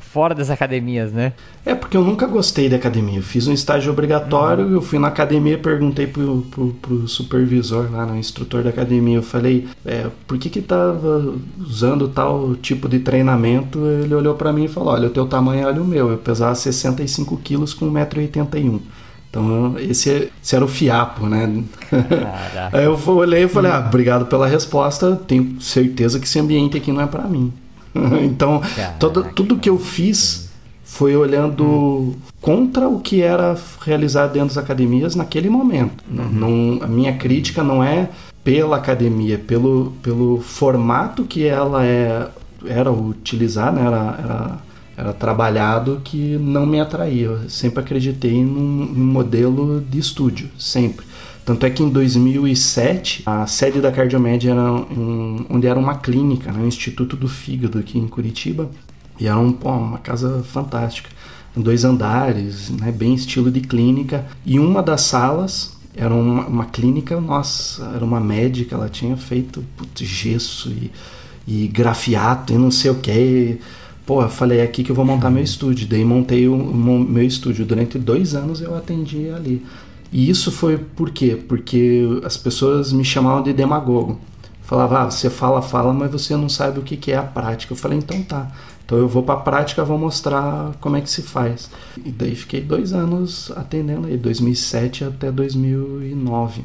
[0.00, 1.32] fora das academias, né?
[1.64, 3.18] É, porque eu nunca gostei da academia.
[3.18, 8.06] Eu fiz um estágio obrigatório, eu fui na academia perguntei pro, pro, pro supervisor lá,
[8.06, 13.00] no instrutor da academia, eu falei, é, por que que tava usando tal tipo de
[13.00, 13.78] treinamento?
[13.86, 16.54] Ele olhou para mim e falou, olha, o teu tamanho olha o meu, eu pesava
[16.54, 18.80] 65 quilos com 1,81m.
[19.28, 21.62] Então, esse, esse, era o fiapo, né?
[22.72, 26.90] Aí eu olhei e falei, ah, obrigado pela resposta, tenho certeza que esse ambiente aqui
[26.90, 27.52] não é para mim.
[28.24, 28.62] então,
[28.98, 30.46] todo, tudo que eu fiz
[30.82, 36.04] foi olhando contra o que era realizado dentro das academias naquele momento.
[36.08, 38.08] Não, a minha crítica não é
[38.42, 42.28] pela academia, é pelo, pelo formato que ela é,
[42.64, 43.86] era utilizada, né?
[43.86, 44.58] era, era,
[44.96, 47.26] era trabalhado que não me atraía.
[47.26, 51.04] Eu sempre acreditei num, num modelo de estúdio, sempre.
[51.46, 56.50] Tanto é que em 2007, a sede da Cardiomed era um, onde era uma clínica,
[56.50, 58.68] né, um Instituto do Fígado aqui em Curitiba.
[59.20, 61.08] E era um, pô, uma casa fantástica.
[61.56, 64.26] Dois andares, né, bem estilo de clínica.
[64.44, 69.64] E uma das salas era uma, uma clínica, nossa, era uma médica, ela tinha feito
[69.76, 70.90] putz, gesso e,
[71.46, 73.60] e grafiato e não sei o que.
[74.04, 75.86] Pô, eu falei, é aqui que eu vou montar meu estúdio.
[75.86, 77.64] Daí montei o, o meu estúdio.
[77.64, 79.64] Durante dois anos eu atendi ali.
[80.16, 81.36] E isso foi por quê?
[81.46, 84.18] Porque as pessoas me chamavam de demagogo.
[84.62, 87.74] Falava, ah, você fala, fala, mas você não sabe o que, que é a prática.
[87.74, 88.50] Eu falei, então tá.
[88.82, 91.68] Então eu vou para a prática, vou mostrar como é que se faz.
[92.02, 96.62] E daí fiquei dois anos atendendo aí, 2007 até 2009.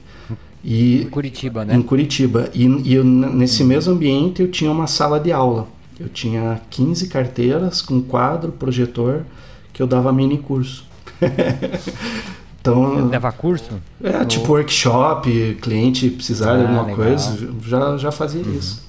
[0.63, 1.75] E, em Curitiba, né?
[1.75, 2.49] Em Curitiba.
[2.53, 5.67] E, e eu, nesse mesmo ambiente eu tinha uma sala de aula.
[5.99, 9.25] Eu tinha 15 carteiras com quadro, projetor,
[9.73, 10.85] que eu dava mini curso.
[12.61, 13.81] Então, leva curso?
[14.03, 14.25] É, Ou...
[14.25, 16.95] tipo workshop, cliente precisar ah, de alguma legal.
[16.95, 18.53] coisa, já, já fazia uhum.
[18.53, 18.83] isso.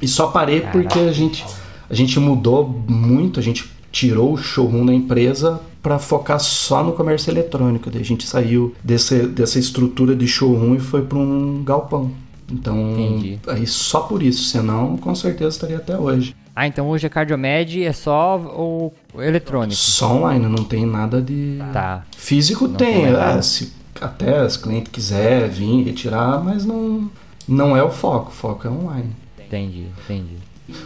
[0.00, 0.78] E só parei Caraca.
[0.78, 1.46] porque a gente,
[1.88, 6.92] a gente mudou muito, a gente tirou o showroom da empresa para focar só no
[6.92, 7.90] comércio eletrônico.
[7.90, 12.10] Daí a gente saiu desse, dessa estrutura de showroom e foi para um galpão.
[12.50, 13.38] Então, Entendi.
[13.46, 16.34] aí só por isso, senão com certeza estaria até hoje.
[16.54, 19.74] Ah, então hoje a Cardiomed é só o eletrônico?
[19.74, 21.58] Só online, não tem nada de.
[21.72, 22.04] Tá.
[22.16, 27.10] Físico não tem, tem é, se até se o cliente quiser vir retirar, mas não,
[27.48, 29.10] não é o foco, o foco é online.
[29.38, 30.36] Entendi, entendi.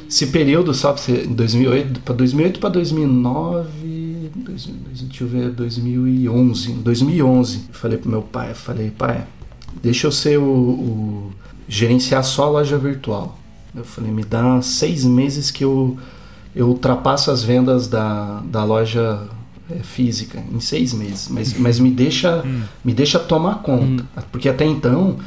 [0.09, 4.31] Esse período, só para 2008 para 2008 para 2009,
[4.93, 9.25] deixa eu ver, 2011, 2011, eu falei pro meu pai, falei, pai,
[9.83, 11.33] deixa eu ser o, o
[11.69, 13.39] gerenciar só a loja virtual.
[13.77, 15.99] Eu falei, me dá seis meses que eu,
[16.55, 19.29] eu ultrapasso as vendas da, da loja
[19.71, 21.29] é, física, em seis meses.
[21.29, 22.63] Mas, mas me, deixa, hum.
[22.85, 24.03] me deixa tomar conta.
[24.03, 24.23] Hum.
[24.33, 25.19] Porque até então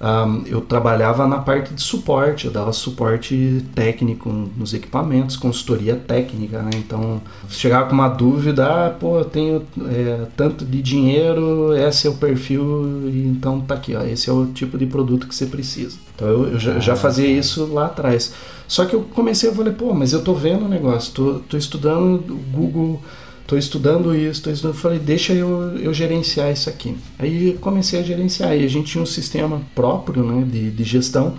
[0.00, 6.62] um, eu trabalhava na parte de suporte, eu dava suporte técnico nos equipamentos, consultoria técnica,
[6.62, 6.70] né?
[6.76, 12.10] Então, chegava com uma dúvida, ah, pô, eu tenho é, tanto de dinheiro, esse é
[12.10, 15.98] o perfil, então tá aqui, ó, esse é o tipo de produto que você precisa.
[16.14, 18.32] Então eu, eu já, já, fazia isso lá atrás.
[18.68, 21.56] Só que eu comecei, eu falei, pô, mas eu tô vendo o negócio, tô, tô
[21.56, 23.00] estudando o Google
[23.48, 24.76] estou estudando isso, estou estudando.
[24.76, 26.94] Falei, deixa eu, eu gerenciar isso aqui.
[27.18, 28.54] Aí comecei a gerenciar.
[28.54, 31.34] E a gente tinha um sistema próprio né, de, de gestão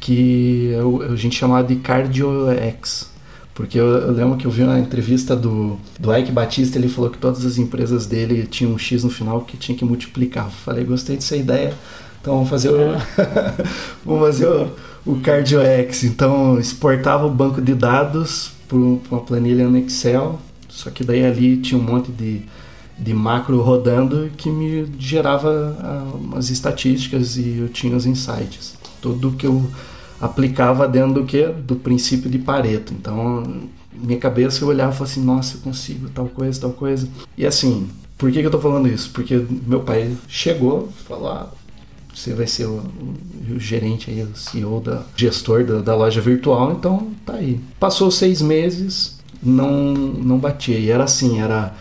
[0.00, 3.12] que eu, a gente chamava de CardioX.
[3.54, 7.10] Porque eu, eu, lembro que eu vi uma entrevista do, do Ike Batista, ele falou
[7.10, 10.50] que todas as empresas dele tinham um X no final que tinha que multiplicar.
[10.50, 11.74] falei, gostei dessa ideia,
[12.20, 12.96] então vamos fazer o,
[14.04, 14.70] vamos fazer o,
[15.04, 16.04] o CardioX.
[16.04, 20.40] Então exportava o banco de dados para uma planilha no Excel,
[20.74, 22.42] só que daí ali tinha um monte de,
[22.98, 28.74] de macro rodando que me gerava uh, as estatísticas e eu tinha os insights.
[29.00, 29.64] Tudo que eu
[30.20, 31.46] aplicava dentro do que?
[31.46, 32.92] Do princípio de Pareto.
[32.92, 37.08] Então, minha cabeça eu olhava e falava assim, nossa, eu consigo tal coisa, tal coisa.
[37.38, 39.10] E assim, por que, que eu tô falando isso?
[39.10, 41.50] Porque meu pai chegou falou, ah,
[42.12, 42.82] você vai ser o,
[43.50, 47.60] o, gerente aí, o CEO da gestor da, da, loja virtual, então tá aí.
[47.78, 49.13] Passou seis meses,
[49.44, 50.78] não, não batia.
[50.78, 51.74] E era assim, era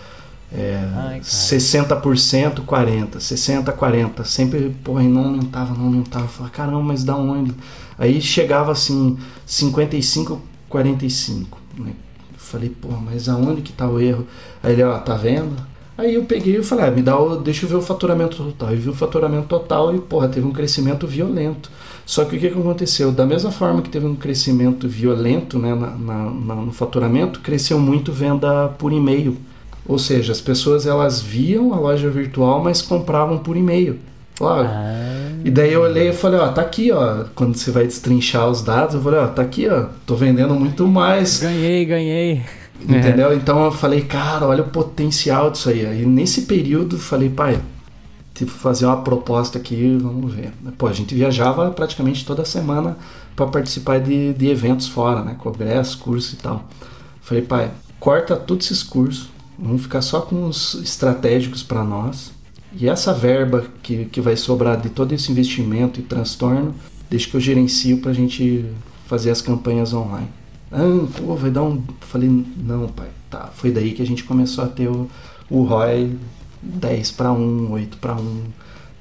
[0.52, 4.26] é, Ai, 60%, 40%, 60%, 40%.
[4.26, 6.28] Sempre, porra, não aumentava, não aumentava.
[6.28, 7.54] Falava, caramba, mas da onde?
[7.98, 10.40] Aí chegava assim, 55%,
[10.72, 11.48] 45%.
[11.80, 11.94] Né?
[12.38, 14.28] Falei, pô, mas aonde que tá o erro?
[14.62, 15.56] Aí ele, ó, tá vendo?
[15.98, 18.74] Aí eu peguei e falei, ah, me dá o, deixa eu ver o faturamento total.
[18.74, 21.72] E vi o faturamento total e, porra, teve um crescimento violento.
[22.06, 23.12] Só que o que, aconteceu?
[23.12, 28.12] Da mesma forma que teve um crescimento violento né, na, na, no faturamento, cresceu muito
[28.12, 29.38] venda por e-mail.
[29.86, 34.00] Ou seja, as pessoas elas viam a loja virtual, mas compravam por e-mail.
[34.42, 35.30] Ah.
[35.44, 37.26] E daí eu olhei e falei, ó, tá aqui, ó.
[37.36, 39.86] Quando você vai destrinchar os dados, eu falei, ó, tá aqui, ó.
[40.06, 41.40] Tô vendendo muito mais.
[41.40, 42.42] Ganhei, ganhei.
[42.82, 43.34] Entendeu?
[43.34, 45.86] Então eu falei, cara, olha o potencial disso aí.
[45.86, 47.60] Aí nesse período eu falei, pai,
[48.34, 50.52] tipo, fazer uma proposta aqui, vamos ver.
[50.78, 52.98] Pô, a gente viajava praticamente toda semana
[53.36, 55.36] para participar de, de eventos fora, né?
[55.38, 56.68] Congresso, curso e tal.
[57.22, 62.32] Falei, pai, corta todos esses cursos, vamos ficar só com os estratégicos para nós.
[62.76, 66.74] E essa verba que, que vai sobrar de todo esse investimento e transtorno,
[67.10, 68.66] deixa que eu gerencio para a gente
[69.06, 70.28] fazer as campanhas online.
[70.72, 71.84] Ah, pô, vai dar um.
[72.02, 73.52] Falei, não, pai, tá.
[73.54, 75.08] Foi daí que a gente começou a ter o,
[75.52, 76.18] o ROI
[76.64, 78.42] 10 para 1, 8 para 1.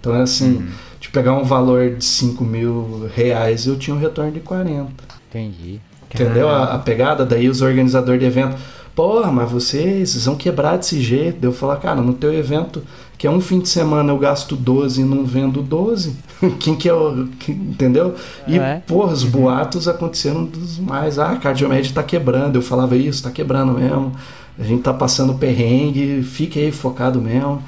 [0.00, 0.66] Então é assim, Uhum.
[1.00, 4.90] de pegar um valor de 5 mil reais, eu tinha um retorno de 40.
[5.30, 5.80] Entendi.
[6.12, 7.24] Entendeu a, a pegada?
[7.24, 8.56] Daí os organizadores de evento,
[8.94, 11.38] porra, mas vocês, vocês vão quebrar desse jeito.
[11.40, 12.82] Daí eu falar, cara, no teu evento,
[13.16, 16.14] que é um fim de semana eu gasto 12 e não vendo 12.
[16.60, 17.28] Quem que é o.
[17.38, 18.14] que- entendeu?
[18.46, 18.82] E, É.
[18.86, 21.18] porra, os boatos aconteceram dos mais.
[21.18, 22.56] Ah, a Cardiomed tá quebrando.
[22.56, 24.12] Eu falava isso, tá quebrando mesmo.
[24.58, 27.62] A gente tá passando perrengue, fique aí focado mesmo.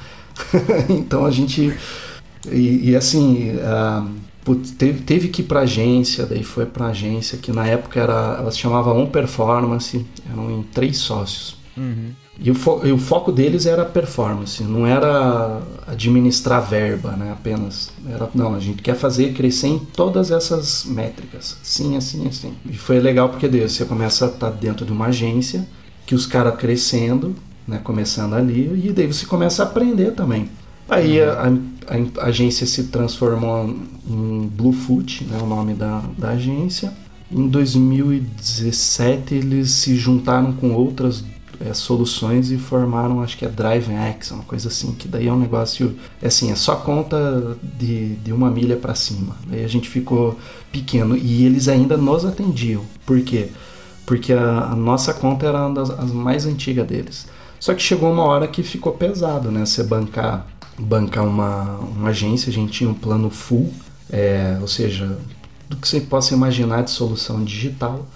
[0.90, 1.74] então a gente.
[2.50, 3.52] E, e assim,
[4.44, 8.36] putz, teve, teve que ir pra agência, daí foi pra agência, que na época era,
[8.38, 11.56] ela se chamava On Performance, eram em três sócios.
[11.76, 12.10] Uhum.
[12.38, 17.30] E o, e o foco deles era performance, não era administrar verba, né?
[17.32, 17.92] Apenas.
[18.08, 21.56] Era, não, a gente quer fazer crescer em todas essas métricas.
[21.62, 22.54] Sim, assim, assim.
[22.68, 25.66] E foi legal porque daí você começa a estar dentro de uma agência,
[26.06, 27.34] que os caras crescendo,
[27.66, 27.78] né?
[27.82, 30.48] Começando ali, e daí você começa a aprender também.
[30.88, 33.74] Aí a, a- a agência se transformou
[34.06, 35.38] em Bluefoot, né?
[35.42, 36.92] O nome da, da agência.
[37.30, 41.24] Em 2017 eles se juntaram com outras
[41.60, 45.32] é, soluções e formaram, acho que é Drive X, uma coisa assim, que daí é
[45.32, 49.36] um negócio, é assim, é só conta de, de uma milha para cima.
[49.50, 50.38] Aí a gente ficou
[50.72, 52.82] pequeno e eles ainda nos atendiam.
[53.06, 53.48] Por quê?
[54.06, 57.26] Porque a, a nossa conta era uma das as mais antigas deles.
[57.58, 59.64] Só que chegou uma hora que ficou pesado, né?
[59.64, 60.46] Você bancar,
[60.78, 63.72] bancar uma, uma agência, a gente tinha um plano full,
[64.10, 65.18] é, ou seja,
[65.68, 68.06] do que você possa imaginar de solução digital,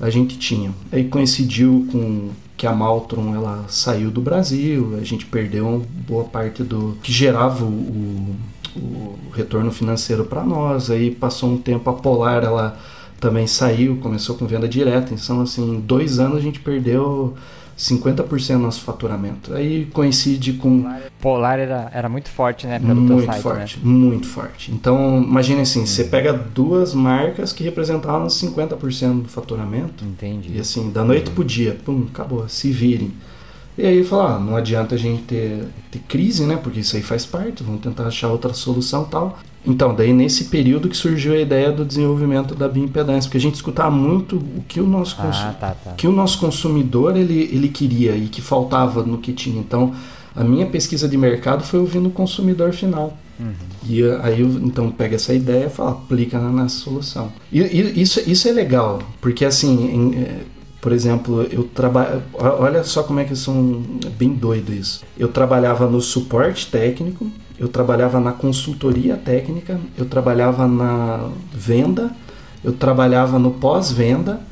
[0.00, 0.72] a gente tinha.
[0.90, 6.24] Aí coincidiu com que a Maltron ela saiu do Brasil, a gente perdeu uma boa
[6.24, 8.36] parte do que gerava o,
[8.76, 10.90] o, retorno financeiro para nós.
[10.90, 12.78] Aí passou um tempo a Polar ela
[13.24, 15.14] também saiu, começou com venda direta.
[15.14, 17.34] Então assim, em dois anos a gente perdeu
[17.76, 19.54] 50% do nosso faturamento.
[19.54, 20.84] Aí coincide com
[21.20, 22.78] Polar era, era muito forte, né?
[22.78, 23.82] Pelo muito site, forte, né?
[23.84, 24.72] muito forte.
[24.72, 30.52] Então, imagine assim, você pega duas marcas que representavam 50% do faturamento Entendi.
[30.54, 33.12] e assim, da noite pro dia, pum, acabou, se virem.
[33.76, 36.56] E aí falar, ah, não adianta a gente ter, ter crise, né?
[36.62, 39.38] Porque isso aí faz parte, vamos tentar achar outra solução e tal.
[39.66, 43.54] Então, daí nesse período que surgiu a ideia do desenvolvimento da bioimpedância, porque a gente
[43.54, 45.92] escutava muito o que o nosso Ah, consumidor tá, tá.
[45.92, 49.58] que o nosso consumidor ele, ele queria e que faltava no que tinha.
[49.58, 49.94] Então,
[50.36, 53.16] a minha pesquisa de mercado foi ouvindo o consumidor final.
[53.84, 57.32] E eh, aí eu então pega essa ideia e fala, aplica na, na solução.
[57.52, 60.40] E, e isso, isso é legal, porque assim, em, eh,
[60.84, 62.22] por exemplo, eu trabalho.
[62.34, 63.82] Olha só como é que são
[64.18, 65.02] bem doido isso.
[65.16, 67.26] Eu trabalhava no suporte técnico,
[67.58, 72.10] eu trabalhava na consultoria técnica, eu trabalhava na venda,
[72.62, 74.42] eu trabalhava no pós-venda,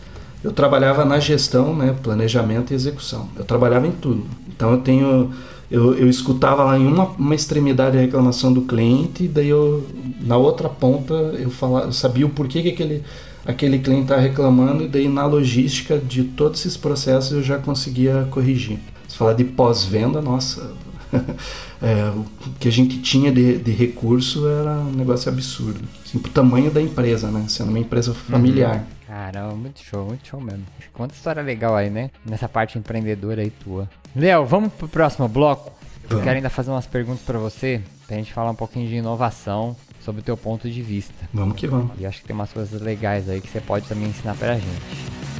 [0.42, 3.28] eu trabalhava na gestão, né, planejamento e execução.
[3.36, 4.24] Eu trabalhava em tudo.
[4.48, 5.32] Então eu tenho,
[5.70, 9.84] eu, eu escutava lá em uma, uma extremidade a reclamação do cliente, daí eu
[10.22, 13.02] na outra ponta eu falava, eu sabia o porquê que aquele
[13.44, 18.26] aquele cliente está reclamando e daí na logística de todos esses processos eu já conseguia
[18.30, 18.78] corrigir.
[19.08, 20.72] Se falar de pós-venda, nossa,
[21.82, 22.24] é, o
[22.58, 25.80] que a gente tinha de, de recurso era um negócio absurdo.
[26.04, 27.44] Assim, pro tamanho da empresa, né?
[27.48, 28.84] Sendo uma empresa familiar.
[29.06, 30.64] Caramba, muito show, muito show mesmo.
[30.92, 32.10] Quanta história legal aí, né?
[32.24, 33.88] Nessa parte empreendedora aí tua.
[34.16, 35.72] Léo, vamos pro próximo bloco?
[36.10, 39.76] Eu quero ainda fazer umas perguntas pra você, pra gente falar um pouquinho de inovação,
[40.04, 41.14] sobre o teu ponto de vista.
[41.32, 41.92] Vamos que vamos.
[41.98, 44.66] E acho que tem umas coisas legais aí que você pode também ensinar pra gente.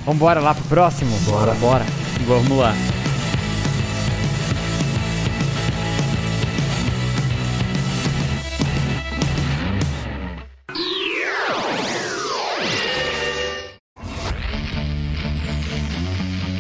[0.05, 1.17] Vambora lá pro próximo?
[1.21, 1.55] Bora.
[1.55, 1.85] Bora.
[2.27, 2.73] Vamos lá.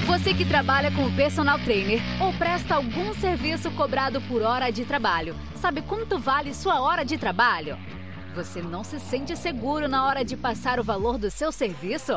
[0.06, 5.34] Você que trabalha com personal trainer ou presta algum serviço cobrado por hora de trabalho,
[5.56, 7.76] sabe quanto vale sua hora de trabalho?
[8.34, 12.14] Você não se sente seguro na hora de passar o valor do seu serviço?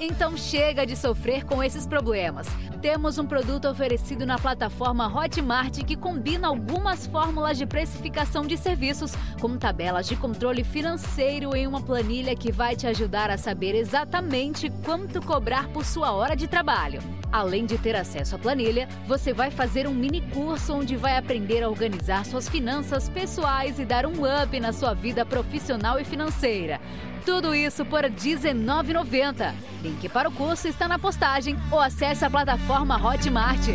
[0.00, 2.46] Então chega de sofrer com esses problemas.
[2.80, 9.12] Temos um produto oferecido na plataforma Hotmart que combina algumas fórmulas de precificação de serviços
[9.40, 14.70] com tabelas de controle financeiro em uma planilha que vai te ajudar a saber exatamente
[14.84, 17.00] quanto cobrar por sua hora de trabalho.
[17.30, 21.62] Além de ter acesso à planilha, você vai fazer um mini curso onde vai aprender
[21.62, 26.80] a organizar suas finanças pessoais e dar um up na sua vida profissional e financeira.
[27.24, 29.71] Tudo isso por R$19,90.
[29.82, 33.66] Link para o curso está na postagem ou acesse a plataforma Hotmart.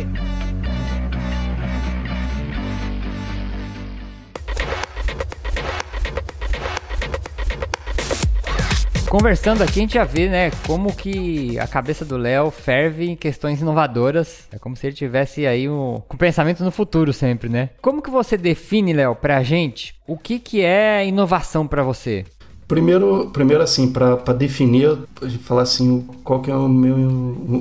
[9.10, 13.16] Conversando aqui, a gente já vê, né, como que a cabeça do Léo ferve em
[13.16, 14.46] questões inovadoras.
[14.52, 17.70] É como se ele tivesse aí um, com pensamento no futuro sempre, né?
[17.80, 22.26] Como que você define, Léo, pra gente, o que que é inovação para você?
[22.68, 24.98] Primeiro, primeiro assim, para definir,
[25.40, 26.96] falar assim, qual que é o meu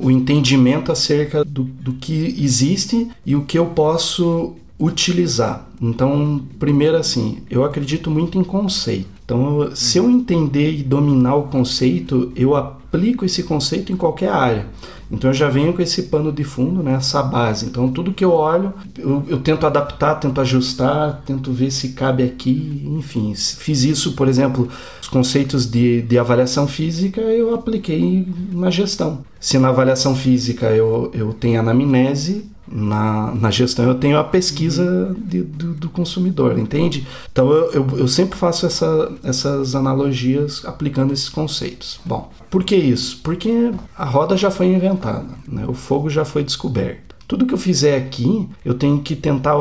[0.03, 5.65] o entendimento acerca do, do que existe e o que eu posso utilizar.
[5.81, 9.07] Então, primeiro assim, eu acredito muito em conceito.
[9.23, 14.67] Então, se eu entender e dominar o conceito, eu aplico esse conceito em qualquer área.
[15.09, 17.65] Então, eu já venho com esse pano de fundo, né, essa base.
[17.65, 22.23] Então, tudo que eu olho, eu, eu tento adaptar, tento ajustar, tento ver se cabe
[22.23, 23.33] aqui, enfim.
[23.35, 24.67] Fiz isso, por exemplo,
[25.01, 29.19] os conceitos de, de avaliação física, eu apliquei na gestão.
[29.39, 35.15] Se na avaliação física eu, eu tenho anamnese, na, na gestão eu tenho a pesquisa
[35.17, 37.07] de, do, do, consumidor, entende?
[37.31, 41.99] Então eu, eu, eu sempre faço essa, essas analogias aplicando esses conceitos.
[42.05, 43.19] Bom, por que isso?
[43.23, 45.65] Porque a roda já foi inventada, né?
[45.67, 47.15] o fogo já foi descoberto.
[47.27, 49.55] Tudo que eu fizer aqui, eu tenho que tentar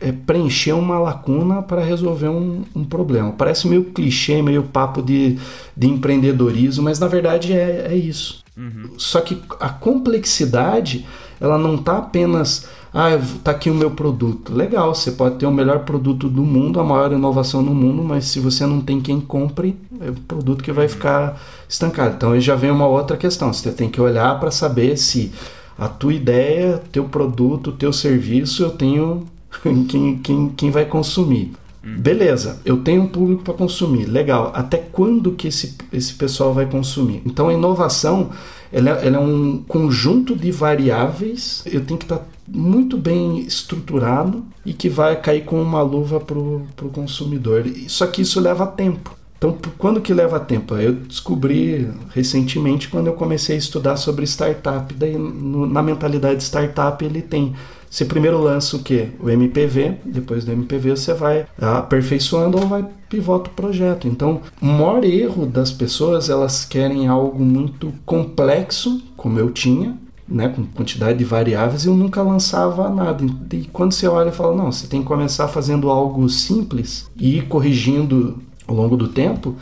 [0.00, 3.32] é, preencher uma lacuna para resolver um, um, problema.
[3.32, 5.38] Parece meio clichê, meio papo de,
[5.76, 8.42] de empreendedorismo, mas na verdade é, é isso.
[8.56, 8.90] Uhum.
[8.96, 11.06] Só que a complexidade
[11.40, 13.10] ela não está apenas ah,
[13.44, 14.52] tá aqui o meu produto.
[14.52, 18.24] Legal, você pode ter o melhor produto do mundo, a maior inovação no mundo, mas
[18.24, 22.16] se você não tem quem compre, é um produto que vai ficar estancado.
[22.16, 23.52] Então aí já vem uma outra questão.
[23.52, 25.32] Você tem que olhar para saber se
[25.78, 29.24] a tua ideia, teu produto, teu serviço, eu tenho
[29.88, 31.52] quem, quem, quem vai consumir.
[31.82, 34.52] Beleza, eu tenho um público para consumir, legal.
[34.54, 37.22] Até quando que esse, esse pessoal vai consumir?
[37.24, 38.30] Então a inovação
[38.72, 41.62] ela, ela é um conjunto de variáveis.
[41.66, 46.20] Eu tenho que estar tá muito bem estruturado e que vai cair com uma luva
[46.20, 47.64] para o consumidor.
[47.88, 49.16] Só que isso leva tempo.
[49.38, 50.74] Então, quando que leva tempo?
[50.76, 54.92] Eu descobri recentemente quando eu comecei a estudar sobre startup.
[54.92, 57.54] Daí, no, na mentalidade startup, ele tem
[57.90, 59.08] você primeiro lança o que?
[59.18, 64.06] O MPV, depois do MPV você vai aperfeiçoando ou vai pivota o projeto.
[64.06, 70.48] Então, o maior erro das pessoas, elas querem algo muito complexo, como eu tinha, né,
[70.48, 73.24] com quantidade de variáveis, eu nunca lançava nada.
[73.52, 77.38] E quando você olha e fala, não, você tem que começar fazendo algo simples e
[77.38, 78.38] ir corrigindo
[78.68, 79.56] ao longo do tempo,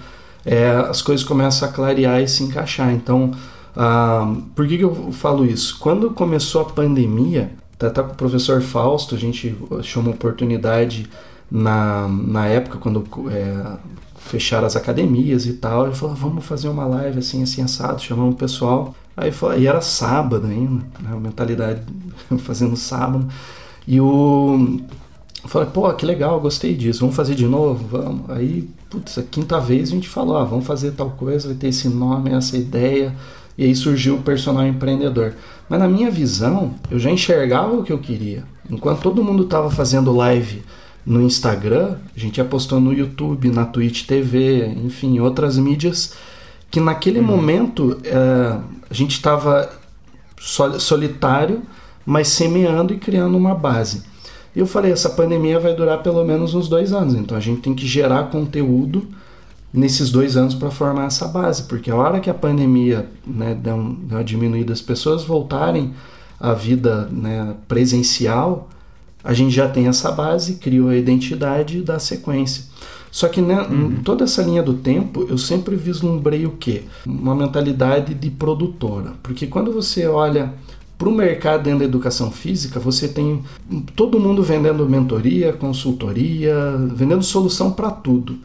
[0.44, 2.92] é, as coisas começam a clarear e se encaixar.
[2.92, 3.32] Então,
[3.74, 5.78] ah, por que, que eu falo isso?
[5.78, 11.08] Quando começou a pandemia, Tá, com o professor Fausto, a gente achou uma oportunidade
[11.50, 13.76] na, na época, quando é,
[14.18, 15.86] fecharam as academias e tal.
[15.86, 18.02] Ele falou: vamos fazer uma live assim, assim, assado.
[18.02, 18.94] Chamamos o pessoal.
[19.16, 21.82] Aí falou, e era sábado ainda, né, a mentalidade
[22.38, 23.26] fazendo sábado.
[23.86, 24.80] E o.
[25.42, 27.86] Eu falei, pô, que legal, gostei disso, vamos fazer de novo?
[27.88, 28.28] Vamos.
[28.30, 31.68] Aí, putz, a quinta vez a gente falou, ah, vamos fazer tal coisa, vai ter
[31.68, 33.14] esse nome, essa ideia.
[33.58, 35.34] E aí surgiu o personal empreendedor.
[35.68, 38.44] Mas na minha visão, eu já enxergava o que eu queria.
[38.70, 40.62] Enquanto todo mundo estava fazendo live
[41.04, 46.14] no Instagram, a gente apostou no YouTube, na Twitch TV, enfim, outras mídias,
[46.70, 47.26] que naquele uhum.
[47.26, 49.68] momento é, a gente estava
[50.78, 51.62] solitário,
[52.06, 54.04] mas semeando e criando uma base.
[54.54, 57.60] E eu falei, essa pandemia vai durar pelo menos uns dois anos, então a gente
[57.60, 59.08] tem que gerar conteúdo
[59.72, 63.76] nesses dois anos para formar essa base, porque a hora que a pandemia né, deu,
[63.76, 65.92] uma diminuída, as pessoas voltarem
[66.40, 68.68] à vida né, presencial,
[69.22, 72.64] a gente já tem essa base, criou a identidade da sequência.
[73.10, 73.92] Só que né, uhum.
[73.92, 76.84] em toda essa linha do tempo, eu sempre vislumbrei o quê?
[77.06, 79.14] Uma mentalidade de produtora.
[79.22, 80.52] Porque quando você olha
[80.96, 83.42] para o mercado dentro da educação física, você tem
[83.94, 86.54] todo mundo vendendo mentoria, consultoria,
[86.94, 88.38] vendendo solução para tudo.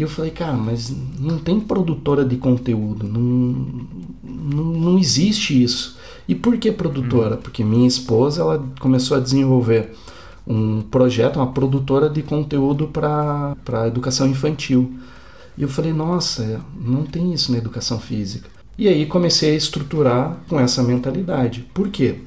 [0.00, 3.84] E eu falei, cara, mas não tem produtora de conteúdo, não,
[4.24, 5.98] não, não existe isso.
[6.26, 7.34] E por que produtora?
[7.34, 7.40] Hum.
[7.42, 9.92] Porque minha esposa ela começou a desenvolver
[10.46, 14.90] um projeto, uma produtora de conteúdo para educação infantil.
[15.58, 18.48] E eu falei, nossa, não tem isso na educação física.
[18.78, 21.66] E aí comecei a estruturar com essa mentalidade.
[21.74, 22.20] Por quê?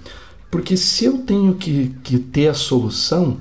[0.52, 3.38] Porque se eu tenho que, que ter a solução,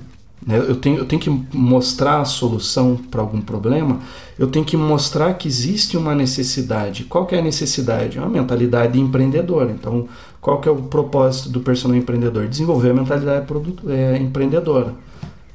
[0.47, 3.99] eu, tenho, eu tenho que mostrar a solução para algum problema,
[4.37, 7.05] eu tenho que mostrar que existe uma necessidade.
[7.05, 8.19] Qual que é a necessidade?
[8.19, 9.71] Uma mentalidade empreendedora.
[9.71, 10.07] Então,
[10.41, 12.47] qual que é o propósito do personal empreendedor?
[12.47, 13.45] Desenvolver a mentalidade
[13.87, 14.93] é, empreendedora.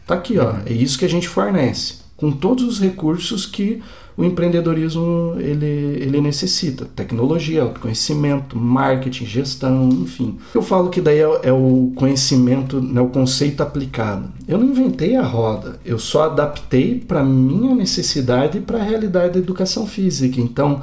[0.07, 0.55] Tá aqui, ó.
[0.65, 3.83] É isso que a gente fornece, com todos os recursos que
[4.19, 6.85] o empreendedorismo ele, ele necessita.
[6.97, 10.37] Tecnologia, autoconhecimento, marketing, gestão, enfim.
[10.53, 14.29] Eu falo que daí é, é o conhecimento, né, o conceito aplicado.
[14.49, 19.35] Eu não inventei a roda, eu só adaptei para minha necessidade e para a realidade
[19.35, 20.41] da educação física.
[20.41, 20.81] Então,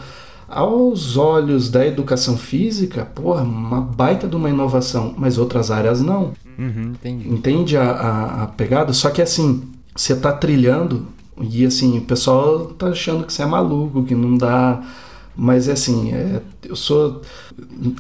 [0.47, 6.31] aos olhos da educação física, porra, uma baita de uma inovação, mas outras áreas não.
[6.57, 7.27] Uhum, entendi.
[7.27, 8.93] Entende a, a, a pegada?
[8.93, 9.61] Só que assim,
[9.93, 11.05] você está trilhando
[11.41, 14.81] e assim, o pessoal tá achando que você é maluco, que não dá.
[15.37, 17.21] Mas assim, é, eu sou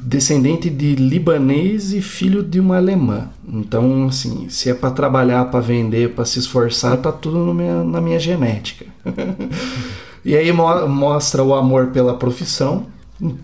[0.01, 3.29] descendente de libanês e filho de uma alemã.
[3.45, 7.99] Então, assim, se é para trabalhar, para vender, para se esforçar, tá tudo minha, na
[7.99, 8.85] minha genética.
[10.23, 12.85] e aí mo mostra o amor pela profissão.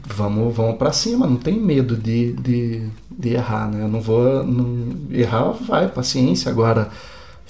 [0.05, 3.83] Vamos, vamos para cima, não tem medo de, de, de errar, né?
[3.83, 6.49] Eu não vou não, errar, vai, paciência.
[6.49, 6.89] Agora,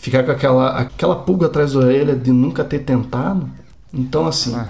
[0.01, 3.47] ficar com aquela, aquela pulga atrás da orelha de nunca ter tentado.
[3.93, 4.65] Então, assim, uhum.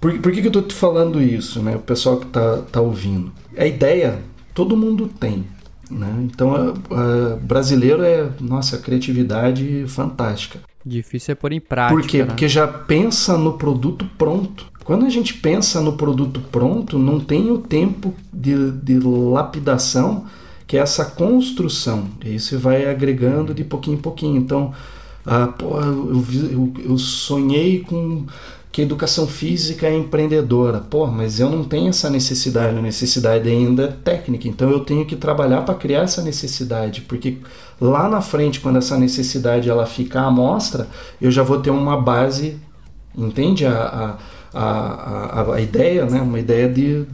[0.00, 1.76] por, por que, que eu tô te falando isso, né?
[1.76, 3.30] O pessoal que tá, tá ouvindo.
[3.56, 4.20] A ideia,
[4.54, 5.44] todo mundo tem.
[5.90, 6.10] Né?
[6.24, 10.60] Então, a, a, brasileiro é, nossa, criatividade fantástica.
[10.84, 12.00] Difícil é pôr em prática.
[12.00, 12.18] Por quê?
[12.20, 12.24] Né?
[12.24, 14.72] Porque já pensa no produto pronto.
[14.82, 20.24] Quando a gente pensa no produto pronto, não tem o tempo de, de lapidação
[20.74, 22.08] que é essa construção.
[22.24, 24.36] E isso vai agregando de pouquinho em pouquinho.
[24.38, 24.72] Então,
[25.24, 28.26] ah, pô, eu, eu, eu, sonhei com
[28.72, 30.80] que educação física é empreendedora.
[30.80, 34.48] Pô, mas eu não tenho essa necessidade, a necessidade ainda é técnica.
[34.48, 37.38] Então eu tenho que trabalhar para criar essa necessidade, porque
[37.80, 40.88] lá na frente, quando essa necessidade ela ficar à mostra,
[41.22, 42.56] eu já vou ter uma base,
[43.16, 43.64] entende?
[43.64, 44.18] A,
[44.52, 46.20] a, a, a, ideia, né?
[46.20, 47.06] uma ideia de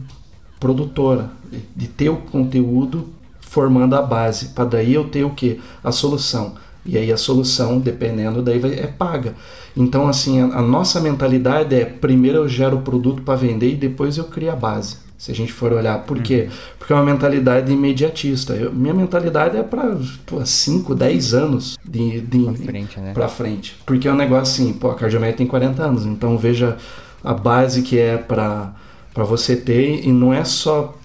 [0.59, 1.29] produtora,
[1.75, 3.20] de ter o conteúdo
[3.51, 5.59] formando a base, para daí eu ter o que?
[5.83, 6.53] A solução.
[6.85, 9.35] E aí a solução, dependendo, daí vai, é paga.
[9.75, 13.75] Então, assim, a, a nossa mentalidade é primeiro eu gero o produto para vender e
[13.75, 14.99] depois eu crio a base.
[15.17, 16.23] Se a gente for olhar, por uhum.
[16.23, 16.47] quê?
[16.79, 18.53] Porque é uma mentalidade imediatista.
[18.53, 19.97] Eu, minha mentalidade é para
[20.45, 23.13] 5, 10 anos de, de para frente, né?
[23.13, 23.77] Pra frente.
[23.85, 26.77] Porque é um negócio assim, pô, a Cardiomed tem 40 anos, então veja
[27.21, 28.73] a base que é para
[29.13, 30.97] você ter, e não é só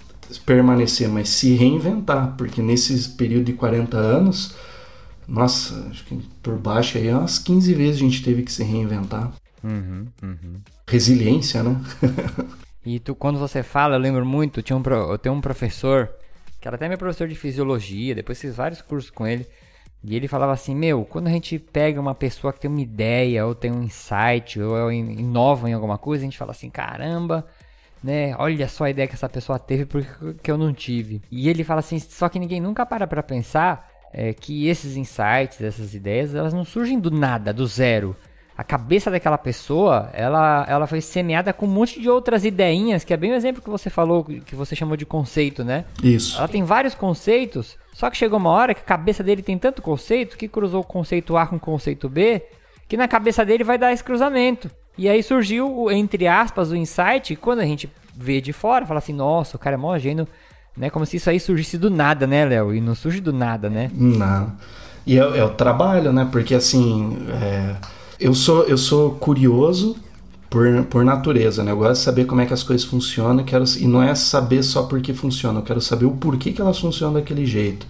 [0.45, 4.55] permanecer, mas se reinventar, porque nesse período de 40 anos,
[5.27, 9.33] nossa, acho que por baixo aí umas 15 vezes a gente teve que se reinventar.
[9.63, 10.55] Uhum, uhum.
[10.87, 11.81] Resiliência, né?
[12.85, 16.11] e tu, quando você fala, eu lembro muito, tinha um, eu tenho um professor,
[16.61, 19.47] que era até meu professor de fisiologia, depois fiz vários cursos com ele,
[20.05, 23.45] e ele falava assim, meu, quando a gente pega uma pessoa que tem uma ideia,
[23.45, 27.45] ou tem um insight, ou inova em alguma coisa, a gente fala assim, caramba,
[28.07, 28.37] né?
[28.39, 31.21] Olha só a ideia que essa pessoa teve porque eu não tive.
[31.31, 35.61] E ele fala assim, só que ninguém nunca para para pensar é, que esses insights,
[35.61, 38.17] essas ideias, elas não surgem do nada, do zero.
[38.57, 43.13] A cabeça daquela pessoa, ela, ela foi semeada com um monte de outras ideinhas, que
[43.13, 45.85] é bem o exemplo que você falou, que você chamou de conceito, né?
[46.03, 46.39] Isso.
[46.39, 49.83] Ela tem vários conceitos, só que chegou uma hora que a cabeça dele tem tanto
[49.83, 52.47] conceito que cruzou o conceito A com o conceito B,
[52.89, 54.71] que na cabeça dele vai dar esse cruzamento.
[54.99, 59.13] E aí surgiu, entre aspas, o insight, quando a gente vê de fora, fala assim,
[59.13, 60.27] nossa, o cara é mó gênio,
[60.77, 60.89] né?
[60.89, 62.75] Como se isso aí surgisse do nada, né, Léo?
[62.75, 63.91] E não surge do nada, né?
[63.95, 64.53] Não.
[65.07, 66.27] E é, é o trabalho, né?
[66.31, 67.77] Porque assim, é...
[68.19, 69.97] eu, sou, eu sou curioso
[70.49, 71.73] por, por natureza, né?
[71.73, 74.63] Eu gosto de saber como é que as coisas funcionam, quero, e não é saber
[74.63, 77.87] só porque funciona, eu quero saber o porquê que elas funcionam daquele jeito.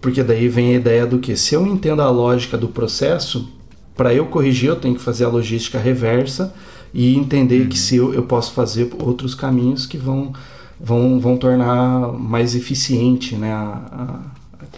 [0.00, 1.36] Porque daí vem a ideia do que?
[1.36, 3.52] Se eu entendo a lógica do processo,
[3.98, 6.54] para eu corrigir, eu tenho que fazer a logística reversa
[6.94, 7.68] e entender uhum.
[7.68, 10.32] que se eu, eu posso fazer outros caminhos que vão,
[10.80, 14.22] vão, vão tornar mais eficiente né, a,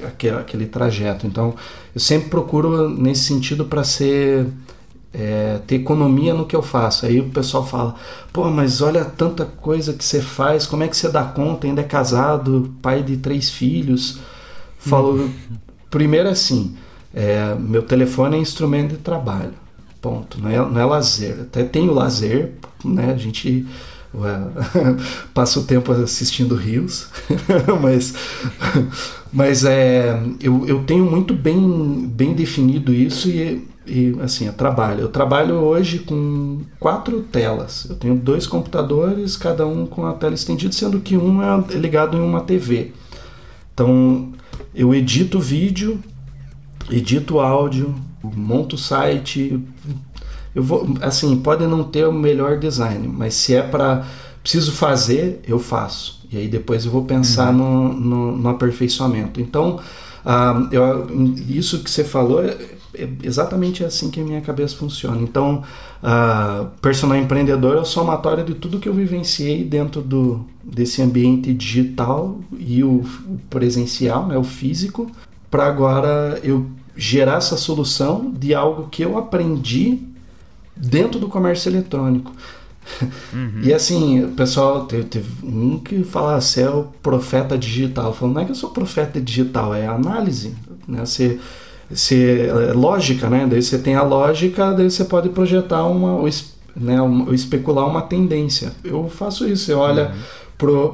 [0.03, 1.27] a, aquele, aquele trajeto.
[1.27, 1.55] Então,
[1.95, 4.47] eu sempre procuro nesse sentido para ser
[5.13, 7.05] é, ter economia no que eu faço.
[7.05, 7.97] Aí o pessoal fala:
[8.33, 11.67] pô, mas olha tanta coisa que você faz, como é que você dá conta?
[11.67, 14.19] Ainda é casado, pai de três filhos.
[14.79, 15.31] Falo, uhum.
[15.91, 16.75] primeiro assim
[17.15, 19.55] é, meu telefone é instrumento de trabalho.
[20.01, 20.41] Ponto.
[20.41, 21.41] Não é, não é lazer.
[21.43, 22.53] Até tem o lazer,
[22.85, 23.13] né?
[23.13, 23.67] A gente
[25.35, 27.09] passa o tempo assistindo rios,
[27.81, 28.15] mas,
[29.33, 35.01] mas é, eu, eu tenho muito bem, bem definido isso e e assim, eu trabalho.
[35.01, 37.87] Eu trabalho hoje com quatro telas.
[37.91, 42.17] Eu tenho dois computadores, cada um com a tela estendida, sendo que um é ligado
[42.17, 42.93] em uma TV.
[43.75, 44.33] Então,
[44.73, 45.99] eu edito vídeo,
[46.91, 49.61] edito áudio, monto site.
[50.55, 54.05] Eu vou, assim, pode não ter o melhor design, mas se é para
[54.43, 56.21] preciso fazer, eu faço.
[56.33, 57.93] E aí depois eu vou pensar uhum.
[57.93, 59.41] no, no, no, aperfeiçoamento.
[59.41, 59.81] Então,
[60.25, 61.09] uh, eu,
[61.49, 62.57] isso que você falou é,
[62.95, 65.21] é, exatamente assim que a minha cabeça funciona.
[65.21, 65.63] Então,
[66.03, 71.53] uh, personal empreendedor é o somatório de tudo que eu vivenciei dentro do, desse ambiente
[71.53, 75.11] digital e o, o presencial, né, o físico,
[75.51, 76.67] para agora eu
[77.01, 80.01] gerar essa solução de algo que eu aprendi
[80.77, 82.31] dentro do comércio eletrônico.
[83.33, 83.61] Uhum.
[83.65, 88.13] E assim, o pessoal teve, teve, um que fala, você é o profeta digital.
[88.13, 90.55] Falando, não é que eu sou profeta digital, é análise.
[90.87, 91.05] Né?
[91.05, 91.39] Você,
[91.89, 93.47] você, é lógica, né?
[93.49, 96.29] Daí você tem a lógica, daí você pode projetar uma, ou,
[96.77, 98.73] né, uma, especular uma tendência.
[98.85, 100.21] Eu faço isso, você olha uhum.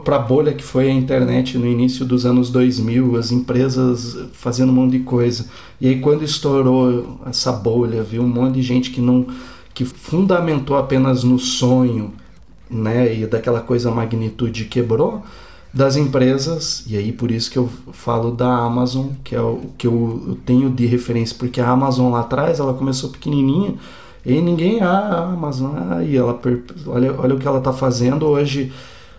[0.05, 4.71] Para a bolha que foi a internet no início dos anos 2000, as empresas fazendo
[4.71, 5.47] um monte de coisa.
[5.81, 9.27] E aí quando estourou essa bolha, viu um monte de gente que não
[9.75, 12.15] que fundamentou apenas no sonho,
[12.71, 15.23] né, e daquela coisa magnitude quebrou
[15.73, 19.87] das empresas, e aí por isso que eu falo da Amazon, que é o que
[19.87, 23.75] eu tenho de referência, porque a Amazon lá atrás, ela começou pequenininha,
[24.25, 26.41] e ninguém, ah, Amazon, aí ela,
[26.87, 28.73] olha, olha o que ela está fazendo hoje,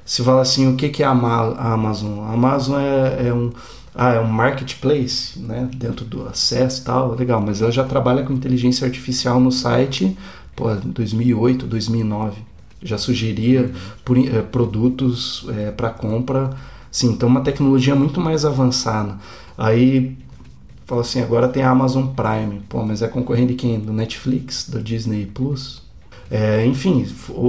[0.08, 2.22] se fala assim, o que, que é a Amazon?
[2.22, 3.51] A Amazon é, é um
[3.93, 8.24] ah, é um marketplace, né, dentro do acesso e tal, legal, mas ela já trabalha
[8.24, 10.16] com inteligência artificial no site
[10.55, 12.41] pô, 2008, 2009.
[12.84, 13.72] Já sugeria
[14.05, 16.51] por, é, produtos é, para compra.
[16.91, 19.18] Sim, então uma tecnologia muito mais avançada.
[19.58, 20.16] Aí
[20.86, 22.62] fala assim, agora tem a Amazon Prime.
[22.70, 23.80] Pô, mas é concorrente de quem?
[23.80, 25.87] Do Netflix, do Disney Plus?
[26.30, 27.05] É, enfim,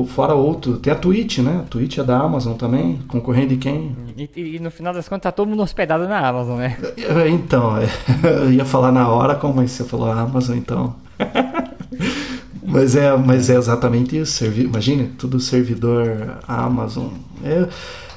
[0.08, 0.78] fora outro.
[0.78, 1.62] Tem a Twitch, né?
[1.64, 3.96] A Twitch é da Amazon também, concorrente de quem?
[4.16, 6.76] E, e, no final das contas tá todo mundo hospedado na Amazon, né?
[6.96, 7.88] É, então, é,
[8.44, 10.94] eu ia falar na hora, como você falou Amazon, então.
[12.70, 14.32] Mas é, mas é exatamente isso.
[14.32, 17.06] Servi Imagina, tudo servidor Amazon.
[17.42, 17.66] É,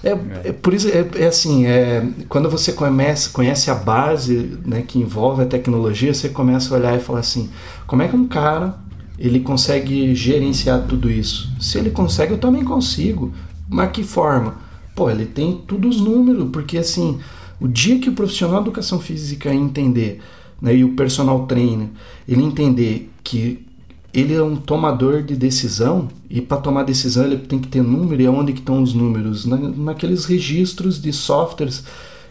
[0.04, 4.60] é, é, é por isso, é, é, assim, é, quando você conhece, conhece a base
[4.66, 7.50] né, que envolve a tecnologia, você começa a olhar e falar assim,
[7.88, 8.76] como é que um cara
[9.22, 11.50] ele consegue gerenciar tudo isso?
[11.60, 13.32] Se ele consegue, eu também consigo.
[13.70, 14.56] Mas que forma?
[14.96, 17.20] Pô, ele tem todos os números, porque assim,
[17.60, 20.20] o dia que o profissional de educação física entender,
[20.60, 21.88] né, e o personal trainer,
[22.28, 23.64] ele entender que
[24.12, 28.22] ele é um tomador de decisão e para tomar decisão ele tem que ter número
[28.22, 31.86] e onde que estão os números Na, naqueles registros de softwares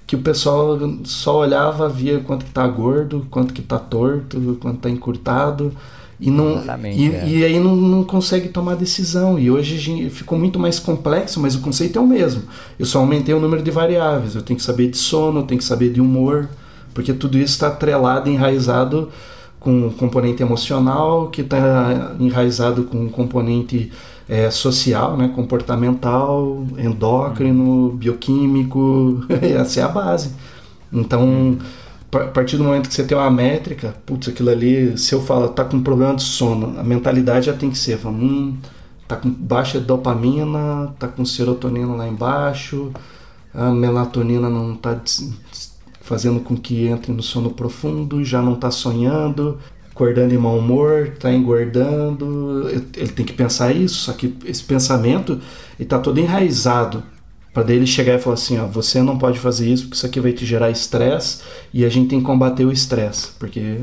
[0.07, 4.77] que o pessoal só olhava via quanto que está gordo quanto que está torto quanto
[4.77, 5.73] está encurtado
[6.21, 6.63] e não
[6.93, 7.29] e, é.
[7.29, 9.39] e, aí não, não consegue tomar decisão.
[9.39, 12.43] E hoje ficou muito mais complexo mas o conceito é o mesmo.
[12.79, 14.35] Eu só aumentei o número de variáveis.
[14.35, 16.49] Eu tenho que saber de sono eu tenho que saber de humor
[16.93, 19.09] porque tudo isso está atrelado enraizado
[19.59, 23.93] com um componente emocional, que está enraizado com um componente
[24.29, 30.33] é, social, né, comportamental, endócrino, bioquímico, essa é a base.
[30.93, 31.59] Então,
[32.13, 35.49] a partir do momento que você tem uma métrica, putz, aquilo ali, se eu falo,
[35.49, 38.57] tá com problema de sono, a mentalidade já tem que ser, fala, hum,
[39.07, 42.93] tá com baixa dopamina, tá com serotonina lá embaixo,
[43.55, 45.01] a melatonina não tá
[46.01, 49.59] fazendo com que entre no sono profundo, já não está sonhando,
[49.91, 52.69] acordando em mau humor, está engordando.
[52.97, 55.41] Ele tem que pensar isso, só que esse pensamento
[55.79, 57.03] está todo enraizado
[57.53, 60.21] para dele chegar e falar assim, ó, você não pode fazer isso porque isso aqui
[60.21, 61.41] vai te gerar estresse
[61.73, 63.79] e a gente tem que combater o estresse, porque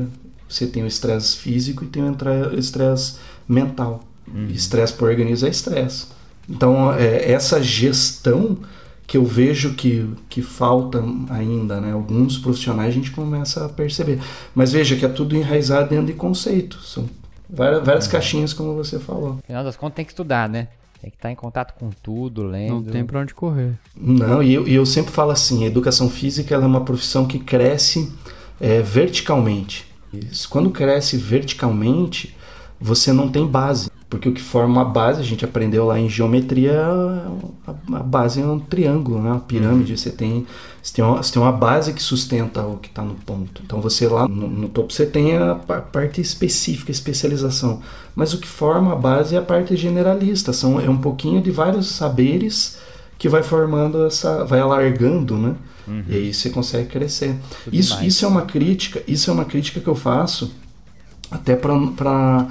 [0.48, 3.16] você tem o estresse físico e tem o estresse
[3.46, 4.00] mental.
[4.26, 4.48] Uhum.
[4.48, 6.06] Estresse para o organismo é estresse.
[6.48, 8.58] Então, é, essa gestão
[9.06, 11.92] que eu vejo que, que falta ainda, né?
[11.92, 14.20] Alguns profissionais a gente começa a perceber.
[14.54, 16.92] Mas veja que é tudo enraizado dentro de conceitos.
[16.92, 17.08] São
[17.48, 18.10] várias, várias é.
[18.10, 19.34] caixinhas, como você falou.
[19.36, 20.68] No final das contas tem que estudar, né?
[21.00, 22.74] Tem que estar em contato com tudo, lendo.
[22.74, 23.78] Não tem pra onde correr.
[23.96, 27.38] Não, e eu, e eu sempre falo assim, a educação física é uma profissão que
[27.38, 28.12] cresce
[28.60, 29.86] é, verticalmente.
[30.50, 32.34] Quando cresce verticalmente,
[32.80, 33.90] você não tem base.
[34.08, 36.82] Porque o que forma a base, a gente aprendeu lá em geometria,
[37.66, 39.30] a, a base é um triângulo, né?
[39.30, 39.92] uma pirâmide.
[39.92, 39.98] Uhum.
[39.98, 40.46] Você, tem,
[40.82, 43.60] você, tem uma, você tem uma base que sustenta o que está no ponto.
[43.62, 47.82] Então você lá no, no, topo você tem a parte específica, especialização.
[48.16, 50.54] Mas o que forma a base é a parte generalista.
[50.54, 52.78] São, é um pouquinho de vários saberes
[53.18, 54.42] que vai formando essa.
[54.44, 55.54] vai alargando, né?
[55.86, 56.04] Uhum.
[56.08, 57.36] E aí você consegue crescer.
[57.70, 60.50] Isso, isso é uma crítica, isso é uma crítica que eu faço
[61.30, 62.48] até para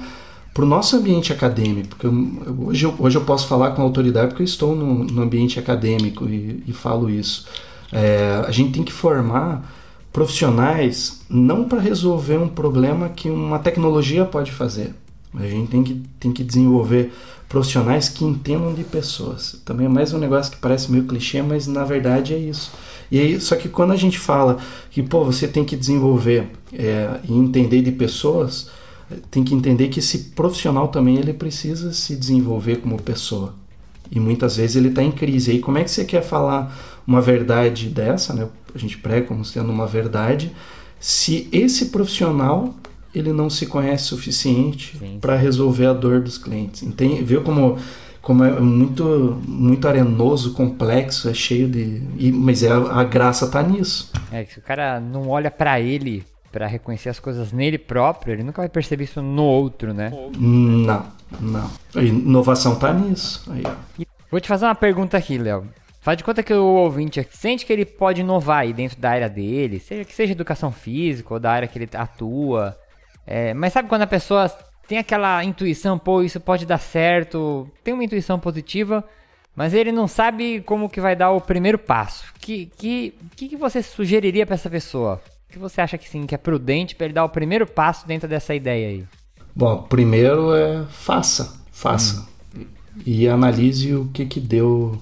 [0.52, 4.28] para o nosso ambiente acadêmico, porque eu, hoje, eu, hoje eu posso falar com autoridade
[4.28, 7.46] porque eu estou no, no ambiente acadêmico e, e falo isso.
[7.92, 9.72] É, a gente tem que formar
[10.12, 14.94] profissionais não para resolver um problema que uma tecnologia pode fazer.
[15.34, 17.12] A gente tem que, tem que desenvolver
[17.48, 19.60] profissionais que entendam de pessoas.
[19.64, 22.72] Também é mais um negócio que parece meio clichê, mas na verdade é isso.
[23.10, 24.58] E aí, só que quando a gente fala
[24.90, 28.70] que pô, você tem que desenvolver é, e entender de pessoas,
[29.30, 33.54] tem que entender que esse profissional também ele precisa se desenvolver como pessoa.
[34.10, 35.50] E muitas vezes ele está em crise.
[35.50, 38.48] E aí, como é que você quer falar uma verdade dessa, né?
[38.74, 40.52] A gente prega como sendo uma verdade,
[41.00, 42.74] se esse profissional
[43.14, 46.82] ele não se conhece suficiente para resolver a dor dos clientes.
[46.82, 47.22] Entende?
[47.22, 47.78] Viu como
[48.20, 53.48] como é muito muito arenoso, complexo, é cheio de, e, mas é a, a graça
[53.48, 54.12] tá nisso.
[54.30, 58.32] É que se o cara não olha para ele para reconhecer as coisas nele próprio,
[58.32, 60.10] ele nunca vai perceber isso no outro, né?
[60.36, 61.06] Não,
[61.40, 61.70] não.
[61.94, 63.50] A inovação tá nisso.
[63.52, 63.62] Aí,
[64.30, 65.66] Vou te fazer uma pergunta aqui, Léo.
[66.00, 69.28] Faz de conta que o ouvinte sente que ele pode inovar aí dentro da área
[69.28, 72.78] dele, seja que seja educação física ou da área que ele atua.
[73.26, 74.48] É, mas sabe quando a pessoa
[74.86, 79.04] tem aquela intuição, pô, isso pode dar certo, tem uma intuição positiva,
[79.54, 82.32] mas ele não sabe como que vai dar o primeiro passo.
[82.38, 85.20] Que que que, que você sugeriria para essa pessoa?
[85.48, 88.06] O que você acha que sim, que é prudente para ele dar o primeiro passo
[88.06, 89.04] dentro dessa ideia aí?
[89.56, 92.64] Bom, primeiro é faça, faça hum.
[93.04, 95.00] e analise o que que deu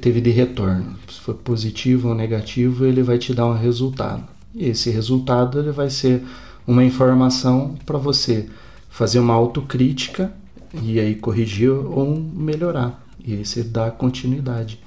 [0.00, 0.96] teve de retorno.
[1.08, 4.22] Se for positivo ou negativo, ele vai te dar um resultado.
[4.54, 6.22] E esse resultado ele vai ser
[6.66, 8.48] uma informação para você
[8.88, 10.32] fazer uma autocrítica
[10.82, 13.02] e aí corrigir ou melhorar.
[13.24, 14.78] E aí você dá continuidade.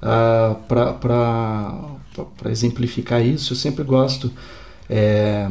[0.00, 1.97] Ah, para
[2.46, 4.30] exemplificar isso, eu sempre gosto
[4.88, 5.48] é,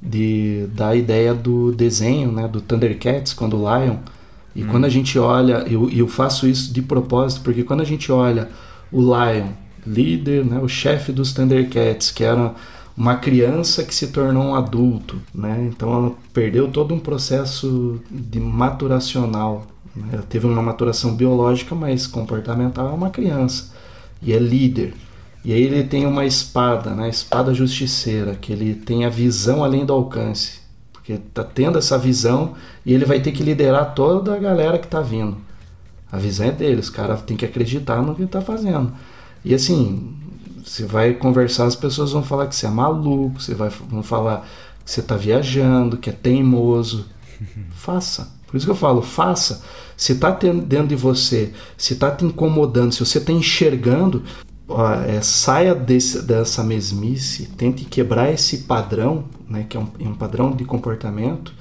[0.00, 3.96] de dar a ideia do desenho, né, do Thundercats, quando o Lion
[4.54, 4.68] e hum.
[4.70, 8.48] quando a gente olha, eu, eu faço isso de propósito, porque quando a gente olha
[8.90, 9.48] o Lion,
[9.86, 12.54] líder, né, o chefe dos Thundercats, que era
[12.96, 15.70] uma criança que se tornou um adulto, né?
[15.70, 19.68] Então ela perdeu todo um processo de maturacional.
[19.94, 20.08] Né?
[20.14, 23.72] Ela teve uma maturação biológica, mas comportamental é uma criança
[24.20, 24.94] e é líder.
[25.48, 27.08] E aí ele tem uma espada, né?
[27.08, 30.68] Espada justiceira, que ele tem a visão além do alcance
[31.08, 34.86] porque tá tendo essa visão e ele vai ter que liderar toda a galera que
[34.86, 35.38] tá vindo.
[36.12, 38.92] A visão é dele, os caras têm que acreditar no que ele tá fazendo.
[39.42, 40.14] E assim,
[40.62, 44.46] você vai conversar, as pessoas vão falar que você é maluco, você vai, vão falar
[44.84, 47.06] que você tá viajando, que é teimoso.
[47.72, 48.30] faça.
[48.46, 49.62] Por isso que eu falo, faça.
[49.96, 54.22] Se tá dentro de você, se tá te incomodando, se você tá enxergando,
[55.06, 60.52] é, saia desse, dessa mesmice, tente quebrar esse padrão, né, que é um, um, padrão
[60.52, 61.54] de comportamento,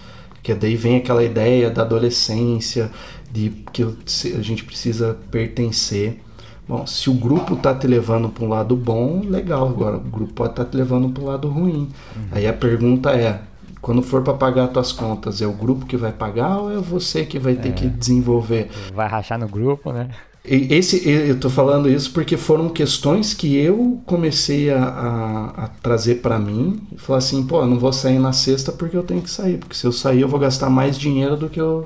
[0.43, 2.91] que daí vem aquela ideia da adolescência,
[3.31, 6.21] de que a gente precisa pertencer.
[6.67, 9.69] Bom, se o grupo está te levando para um lado bom, legal.
[9.69, 11.89] Agora, o grupo pode estar tá te levando para um lado ruim.
[12.15, 12.27] Uhum.
[12.31, 13.41] Aí a pergunta é:
[13.81, 16.77] quando for para pagar as tuas contas, é o grupo que vai pagar ou é
[16.77, 17.71] você que vai ter é.
[17.71, 18.69] que desenvolver?
[18.93, 20.09] Vai rachar no grupo, né?
[20.49, 26.15] Esse, eu estou falando isso porque foram questões que eu comecei a, a, a trazer
[26.21, 29.21] para mim e falar assim, pô, eu não vou sair na sexta porque eu tenho
[29.21, 31.85] que sair, porque se eu sair eu vou gastar mais dinheiro do que eu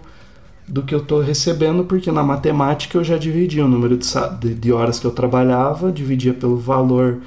[0.68, 4.08] do que eu estou recebendo, porque na matemática eu já dividia o número de,
[4.40, 7.20] de, de horas que eu trabalhava, dividia pelo valor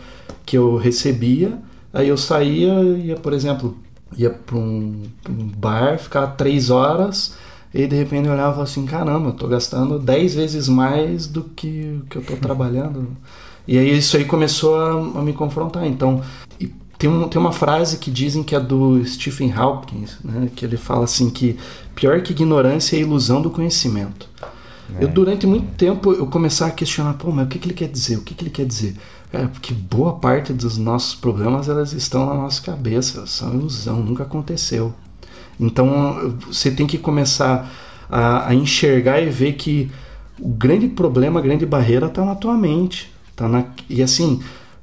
[0.47, 1.59] que eu recebia,
[1.93, 3.77] aí eu saía, ia, por exemplo,
[4.17, 7.35] ia para um, um bar, ficar três horas,
[7.75, 12.01] e de repente eu olhava assim, caramba, eu tô gastando 10 vezes mais do que,
[12.09, 13.09] que eu tô trabalhando.
[13.67, 15.85] E aí isso aí começou a, a me confrontar.
[15.85, 16.23] Então,
[16.97, 20.77] tem, um, tem uma frase que dizem que é do Stephen Hawking, né, que ele
[20.77, 21.59] fala assim que
[21.97, 24.29] pior que ignorância é a ilusão do conhecimento.
[24.97, 25.05] É.
[25.05, 27.89] Eu durante muito tempo eu começava a questionar, pô, mas o que, que ele quer
[27.89, 28.19] dizer?
[28.19, 28.95] O que, que ele quer dizer?
[29.33, 34.23] Cara, porque boa parte dos nossos problemas elas estão na nossa cabeça, são ilusão, nunca
[34.23, 34.95] aconteceu.
[35.59, 37.71] Então você tem que começar
[38.09, 39.91] a, a enxergar e ver que
[40.41, 43.13] o grande problema, a grande barreira está na tua mente.
[43.37, 44.41] Tá na, e assim,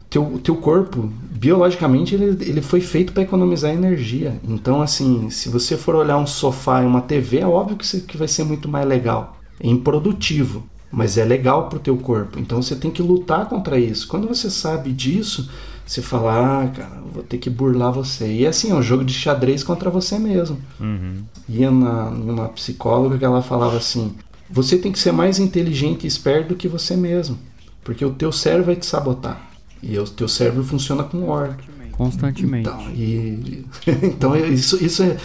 [0.09, 4.39] teu, teu corpo, biologicamente, ele, ele foi feito para economizar energia.
[4.47, 8.01] Então, assim, se você for olhar um sofá e uma TV, é óbvio que, você,
[8.01, 9.37] que vai ser muito mais legal.
[9.59, 12.37] É improdutivo, mas é legal para o teu corpo.
[12.39, 14.07] Então você tem que lutar contra isso.
[14.07, 15.49] Quando você sabe disso,
[15.91, 18.25] você fala, ah, cara, vou ter que burlar você.
[18.25, 20.57] E assim, é um jogo de xadrez contra você mesmo.
[20.79, 21.17] Uhum.
[21.49, 24.15] Ia na, uma psicóloga que ela falava assim:
[24.49, 27.37] você tem que ser mais inteligente e esperto do que você mesmo.
[27.83, 29.49] Porque o teu cérebro vai te sabotar.
[29.83, 31.57] E o teu cérebro funciona com ordem.
[31.91, 32.69] Constantemente.
[32.69, 33.65] Então, e,
[34.01, 35.17] então isso, isso é,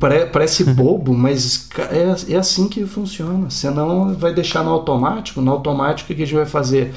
[0.00, 3.50] pare- parece bobo, mas é, é assim que funciona.
[3.50, 5.42] Senão vai deixar no automático.
[5.42, 6.94] No automático o que a gente vai fazer?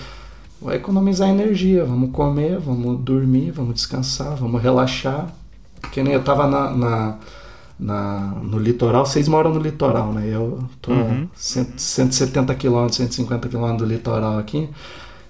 [0.62, 1.86] Vai economizar energia.
[1.86, 5.28] Vamos comer, vamos dormir, vamos descansar, vamos relaxar.
[5.92, 7.18] Que nem eu tava na, na-
[7.80, 10.28] na- no litoral, vocês moram no litoral, né?
[10.28, 10.96] Eu tô a
[11.36, 14.68] 100 170 km, 150 km do litoral aqui.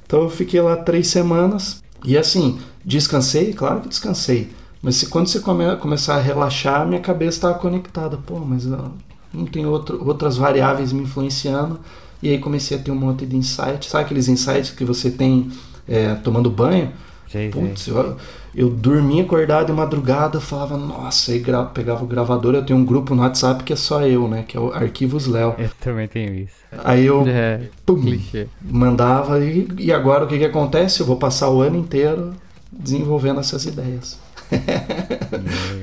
[0.05, 1.84] Então eu fiquei lá três semanas.
[2.05, 3.51] E assim, descansei?
[3.53, 4.49] Claro que descansei.
[4.82, 8.17] Mas se, quando você come, começar a relaxar, minha cabeça estava conectada.
[8.25, 8.91] Pô, mas ó,
[9.34, 11.80] não tem outro, outras variáveis me influenciando.
[12.22, 13.89] E aí comecei a ter um monte de insights.
[13.89, 15.49] Sabe aqueles insights que você tem
[15.88, 16.91] é, tomando banho?
[17.32, 17.61] Sei, sei.
[17.61, 18.18] Putz, eu,
[18.55, 22.86] eu dormia acordado de madrugada, falava, nossa, aí gra- pegava o gravador, eu tenho um
[22.86, 24.45] grupo no WhatsApp que é só eu, né?
[24.47, 25.53] Que é o Arquivos Léo.
[25.59, 26.55] Eu também tenho isso.
[26.84, 28.47] Aí eu É, pum, clichê.
[28.61, 31.01] mandava e, e agora o que, que acontece?
[31.01, 32.34] Eu vou passar o ano inteiro
[32.72, 34.18] desenvolvendo essas ideias.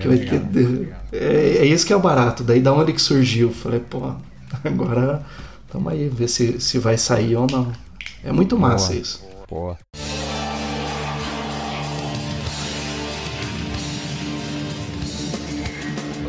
[0.04, 2.42] Vai ter- é, é isso que é o barato.
[2.42, 3.50] Daí da onde que surgiu?
[3.50, 4.12] Falei, pô,
[4.64, 5.22] agora
[5.74, 7.72] tamo aí, ver se, se vai sair ou não.
[8.22, 9.00] É muito massa Boa.
[9.00, 9.24] isso.
[9.50, 9.78] Boa.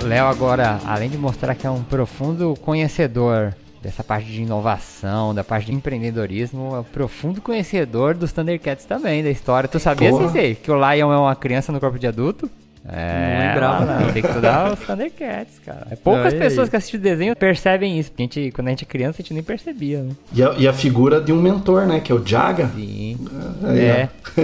[0.02, 5.34] O Léo agora, além de mostrar que é um profundo conhecedor dessa parte de inovação,
[5.34, 9.70] da parte de empreendedorismo, é um profundo conhecedor dos Thundercats também, da história.
[9.70, 10.26] Tu sabia, Porra.
[10.26, 12.50] Sensei, que o Lion é uma criança no corpo de adulto?
[12.88, 14.00] É, Não lembrava.
[14.06, 15.88] não, tem que estudar os Thundercats, cara.
[15.90, 16.40] É poucas Aí.
[16.40, 19.16] pessoas que assistem o desenho percebem isso, porque a gente, quando a gente é criança,
[19.18, 20.12] a gente nem percebia, né?
[20.32, 22.00] E a, e a figura de um mentor, né?
[22.00, 22.70] Que é o Jaga.
[22.76, 23.18] Sim.
[23.64, 24.10] Aí, É.
[24.38, 24.42] ó.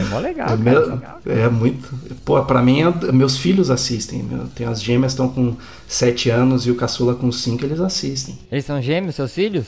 [0.00, 0.58] É mó legal, É, cara.
[0.58, 1.00] meu-
[1.44, 1.88] é muito.
[2.24, 4.22] Pô, pra mim, é- meus filhos assistem.
[4.22, 4.46] meu.
[4.54, 5.56] Tem as gêmeas estão com
[5.88, 8.38] 7 anos e o caçula com 5, eles assistem.
[8.50, 9.66] Eles são gêmeos, seus filhos?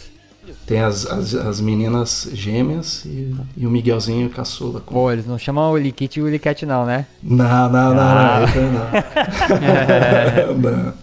[0.66, 4.80] Tem as, as, as meninas gêmeas e, e o Miguelzinho caçula.
[4.80, 4.94] Com...
[4.94, 7.06] Pô, eles não chamam o Willy Kit e o Cat não, né?
[7.22, 8.40] Não, não, não, Ah.
[8.40, 8.54] não, aí
[10.54, 10.82] não.
[10.82, 10.94] não.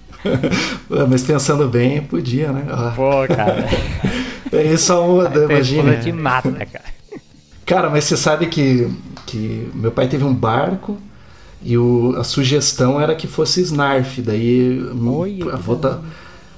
[1.09, 2.65] Mas pensando bem, podia, né?
[2.69, 3.65] Ah, Pô, cara.
[4.51, 5.97] É isso, uma- Tua imagina.
[5.97, 6.85] te mata, cara.
[7.65, 8.89] Cara, mas você sabe que,
[9.25, 10.97] que meu pai teve um barco
[11.63, 14.21] e o, a sugestão era que fosse Snarf.
[14.21, 16.01] Daí Olha, a, vota,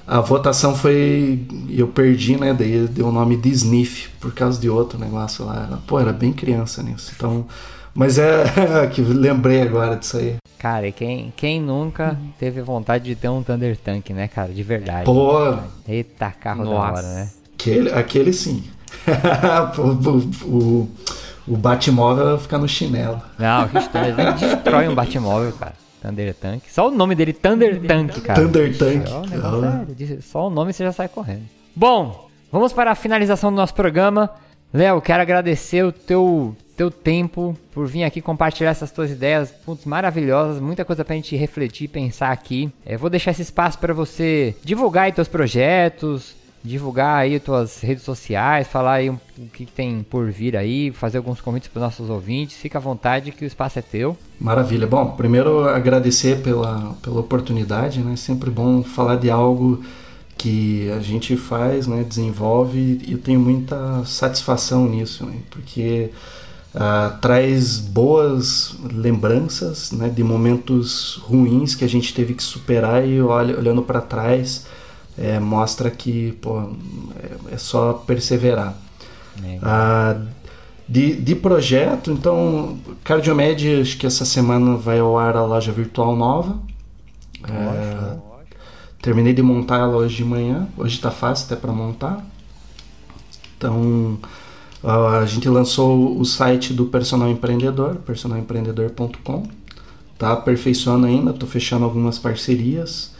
[0.06, 1.46] a votação foi.
[1.68, 2.52] Eu perdi, né?
[2.52, 5.78] Daí deu o nome de Sniff por causa de outro negócio lá.
[5.86, 7.12] Pô, era bem criança nisso.
[7.16, 7.46] Então.
[7.94, 8.44] Mas é
[8.92, 10.36] que lembrei agora disso aí.
[10.58, 14.52] Cara, e quem, quem nunca teve vontade de ter um Thunder Tank, né, cara?
[14.52, 15.04] De verdade.
[15.04, 16.92] Pô, Eita, carro da Nossa.
[16.92, 17.30] hora, né?
[17.54, 18.64] aquele, aquele sim.
[19.78, 20.90] o, o,
[21.46, 23.20] o Batmóvel vai ficar no chinelo.
[23.38, 25.74] Não, o Thunder Tank destrói um Batmóvel, cara.
[26.04, 26.62] Thunder Tank.
[26.68, 28.42] Só o nome dele, Thunder Tank, cara.
[28.42, 29.04] Thunder Tank.
[29.88, 31.42] É de- Só o nome você já sai correndo.
[31.74, 34.30] Bom, vamos para a finalização do nosso programa.
[34.72, 39.84] Léo, quero agradecer o teu, teu tempo por vir aqui compartilhar essas tuas ideias putz,
[39.84, 42.70] maravilhosas, muita coisa pra gente refletir, pensar aqui.
[42.84, 46.34] É, vou deixar esse espaço para você divulgar aí teus projetos,
[46.64, 49.20] divulgar aí tuas redes sociais, falar aí o
[49.52, 52.56] que, tem por vir aí, fazer alguns convites para nossos ouvintes.
[52.56, 54.16] Fica à vontade que o espaço é teu.
[54.40, 54.86] Maravilha.
[54.86, 58.16] Bom, primeiro agradecer pela, pela oportunidade, né?
[58.16, 59.84] Sempre bom falar de algo
[60.38, 62.02] que a gente faz, né?
[62.02, 65.36] Desenvolve e eu tenho muita satisfação nisso, né?
[65.50, 66.10] Porque
[66.74, 70.08] ah, traz boas lembranças, né?
[70.08, 74.64] De momentos ruins que a gente teve que superar e olha, olhando para trás
[75.18, 78.76] é, mostra que pô, é, é só perseverar.
[79.62, 80.16] Ah,
[80.88, 86.14] de, de projeto, então, Cardiomed, acho que essa semana vai ao ar a loja virtual
[86.14, 86.58] nova.
[87.48, 88.16] É,
[89.00, 90.68] terminei de montar ela hoje de manhã.
[90.76, 92.24] Hoje está fácil até para montar.
[93.56, 94.18] Então,
[94.82, 99.48] a gente lançou o site do Personal Empreendedor, personalempreendedor.com.
[100.18, 103.14] Tá aperfeiçoando ainda, estou fechando algumas parcerias.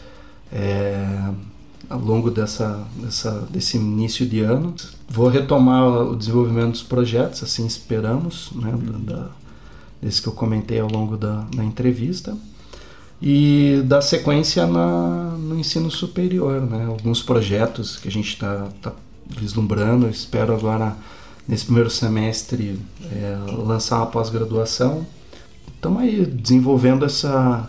[0.52, 1.30] É,
[1.88, 4.74] ao longo dessa, dessa, desse início de ano.
[5.08, 9.28] Vou retomar o desenvolvimento dos projetos, assim esperamos, né, da, da,
[10.00, 12.36] desse que eu comentei ao longo da, da entrevista.
[13.22, 18.92] E dar sequência na, no ensino superior, né, alguns projetos que a gente está tá
[19.26, 20.08] vislumbrando.
[20.08, 20.96] Espero agora,
[21.46, 22.78] nesse primeiro semestre,
[23.12, 25.06] é, lançar uma pós-graduação.
[25.74, 27.68] Estamos aí desenvolvendo essa,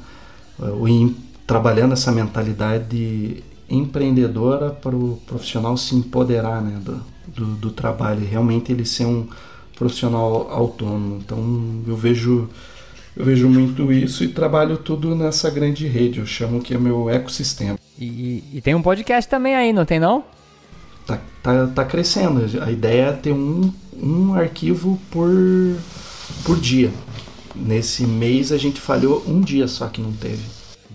[0.59, 1.13] o,
[1.45, 8.71] trabalhando essa mentalidade empreendedora para o profissional se empoderar né, do, do, do trabalho realmente
[8.71, 9.27] ele ser um
[9.75, 11.17] profissional autônomo.
[11.23, 12.49] Então eu vejo
[13.15, 16.19] eu vejo muito isso e trabalho tudo nessa grande rede.
[16.19, 17.77] Eu chamo que é meu ecossistema.
[17.97, 20.23] E, e- e tem um podcast também aí, não tem não?
[21.07, 22.43] Tá, tá, tá crescendo.
[22.61, 25.29] A ideia é ter um, um arquivo por,
[26.43, 26.91] por dia.
[27.55, 30.43] Nesse mês a gente falhou um dia só que não teve.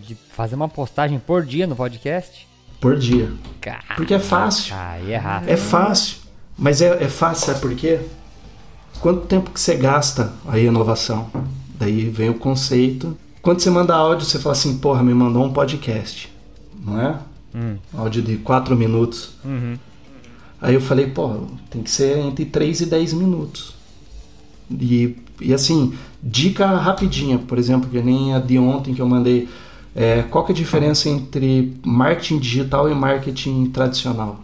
[0.07, 2.47] De fazer uma postagem por dia no podcast?
[2.81, 3.31] Por dia.
[3.97, 4.75] Porque é fácil.
[5.07, 5.49] É rato.
[5.49, 6.17] É fácil.
[6.59, 8.01] Mas é, é fácil, sabe por quê?
[9.01, 11.31] Quanto tempo que você gasta a inovação?
[11.79, 13.17] Daí vem o conceito.
[13.41, 16.31] Quando você manda áudio, você fala assim, porra, me mandou um podcast.
[16.85, 17.19] Não é?
[17.55, 17.77] Hum.
[17.97, 19.35] Áudio de 4 minutos.
[19.45, 19.77] Uhum.
[20.61, 23.75] Aí eu falei, pô, tem que ser entre 3 e 10 minutos.
[24.71, 29.49] E, e assim, dica rapidinha, por exemplo, que nem a de ontem que eu mandei.
[29.95, 34.41] É, qual que é a diferença entre marketing digital e marketing tradicional?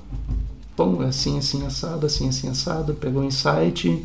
[0.76, 4.04] Bom, é assim, assim, assado, assim, assim, assado, pegou o insight,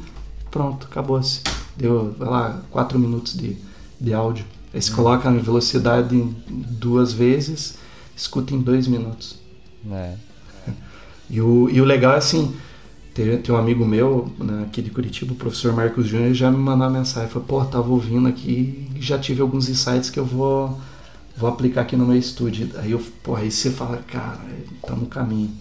[0.49, 1.41] pronto, acabou-se.
[1.75, 3.57] Deu, vai lá, 4 minutos de,
[3.99, 4.45] de áudio.
[4.73, 7.77] Aí você coloca a velocidade em duas vezes,
[8.15, 9.39] escuta em dois minutos.
[9.91, 10.15] É.
[11.29, 12.53] E o, e o legal é assim,
[13.13, 16.57] tem, tem um amigo meu né, aqui de Curitiba, o professor Marcos Júnior, já me
[16.57, 20.25] mandou uma mensagem, falou, pô, tava ouvindo aqui e já tive alguns insights que eu
[20.25, 20.79] vou,
[21.36, 22.69] vou aplicar aqui no meu estúdio.
[22.77, 24.39] Aí eu, pô, aí você fala, cara,
[24.86, 25.51] tá no caminho.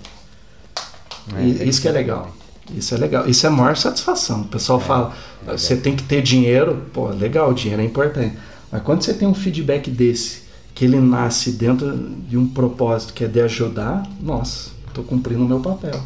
[1.38, 2.30] E, isso que é legal.
[2.74, 3.28] Isso é legal.
[3.28, 4.42] Isso é a maior satisfação.
[4.42, 5.14] O pessoal fala,
[5.46, 6.86] você tem que ter dinheiro.
[6.92, 8.36] Pô, legal, o dinheiro é importante.
[8.70, 10.42] Mas quando você tem um feedback desse,
[10.74, 15.48] que ele nasce dentro de um propósito que é de ajudar, nossa, tô cumprindo o
[15.48, 16.00] meu papel.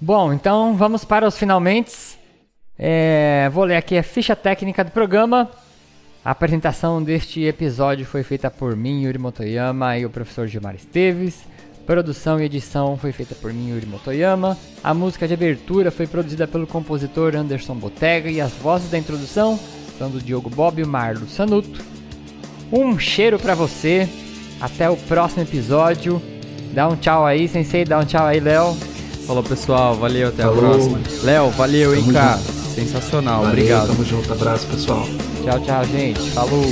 [0.00, 2.18] Bom, então vamos para os finalmente.
[2.76, 5.48] É, vou ler aqui a ficha técnica do programa.
[6.24, 11.40] A apresentação deste episódio foi feita por mim, Yuri Motoyama, e o professor Gilmar Esteves.
[11.84, 14.56] Produção e edição foi feita por mim, Yuri Motoyama.
[14.84, 19.58] A música de abertura foi produzida pelo compositor Anderson Botega e as vozes da introdução
[19.98, 21.84] são do Diogo Bob e Marlo Sanuto.
[22.70, 24.08] Um cheiro pra você.
[24.60, 26.22] Até o próximo episódio.
[26.72, 27.84] Dá um tchau aí, sensei.
[27.84, 28.91] Dá um tchau aí, Léo.
[29.32, 30.58] Falou pessoal, valeu, até Falou.
[30.58, 31.00] a próxima.
[31.22, 32.36] Léo, valeu, hein, Tamo cara.
[32.36, 32.52] junto.
[32.74, 33.86] Sensacional, Valeu, obrigado.
[33.86, 35.06] Tamo junto, abraço pessoal.
[35.42, 36.20] Tchau, tchau, gente.
[36.32, 36.62] Falou.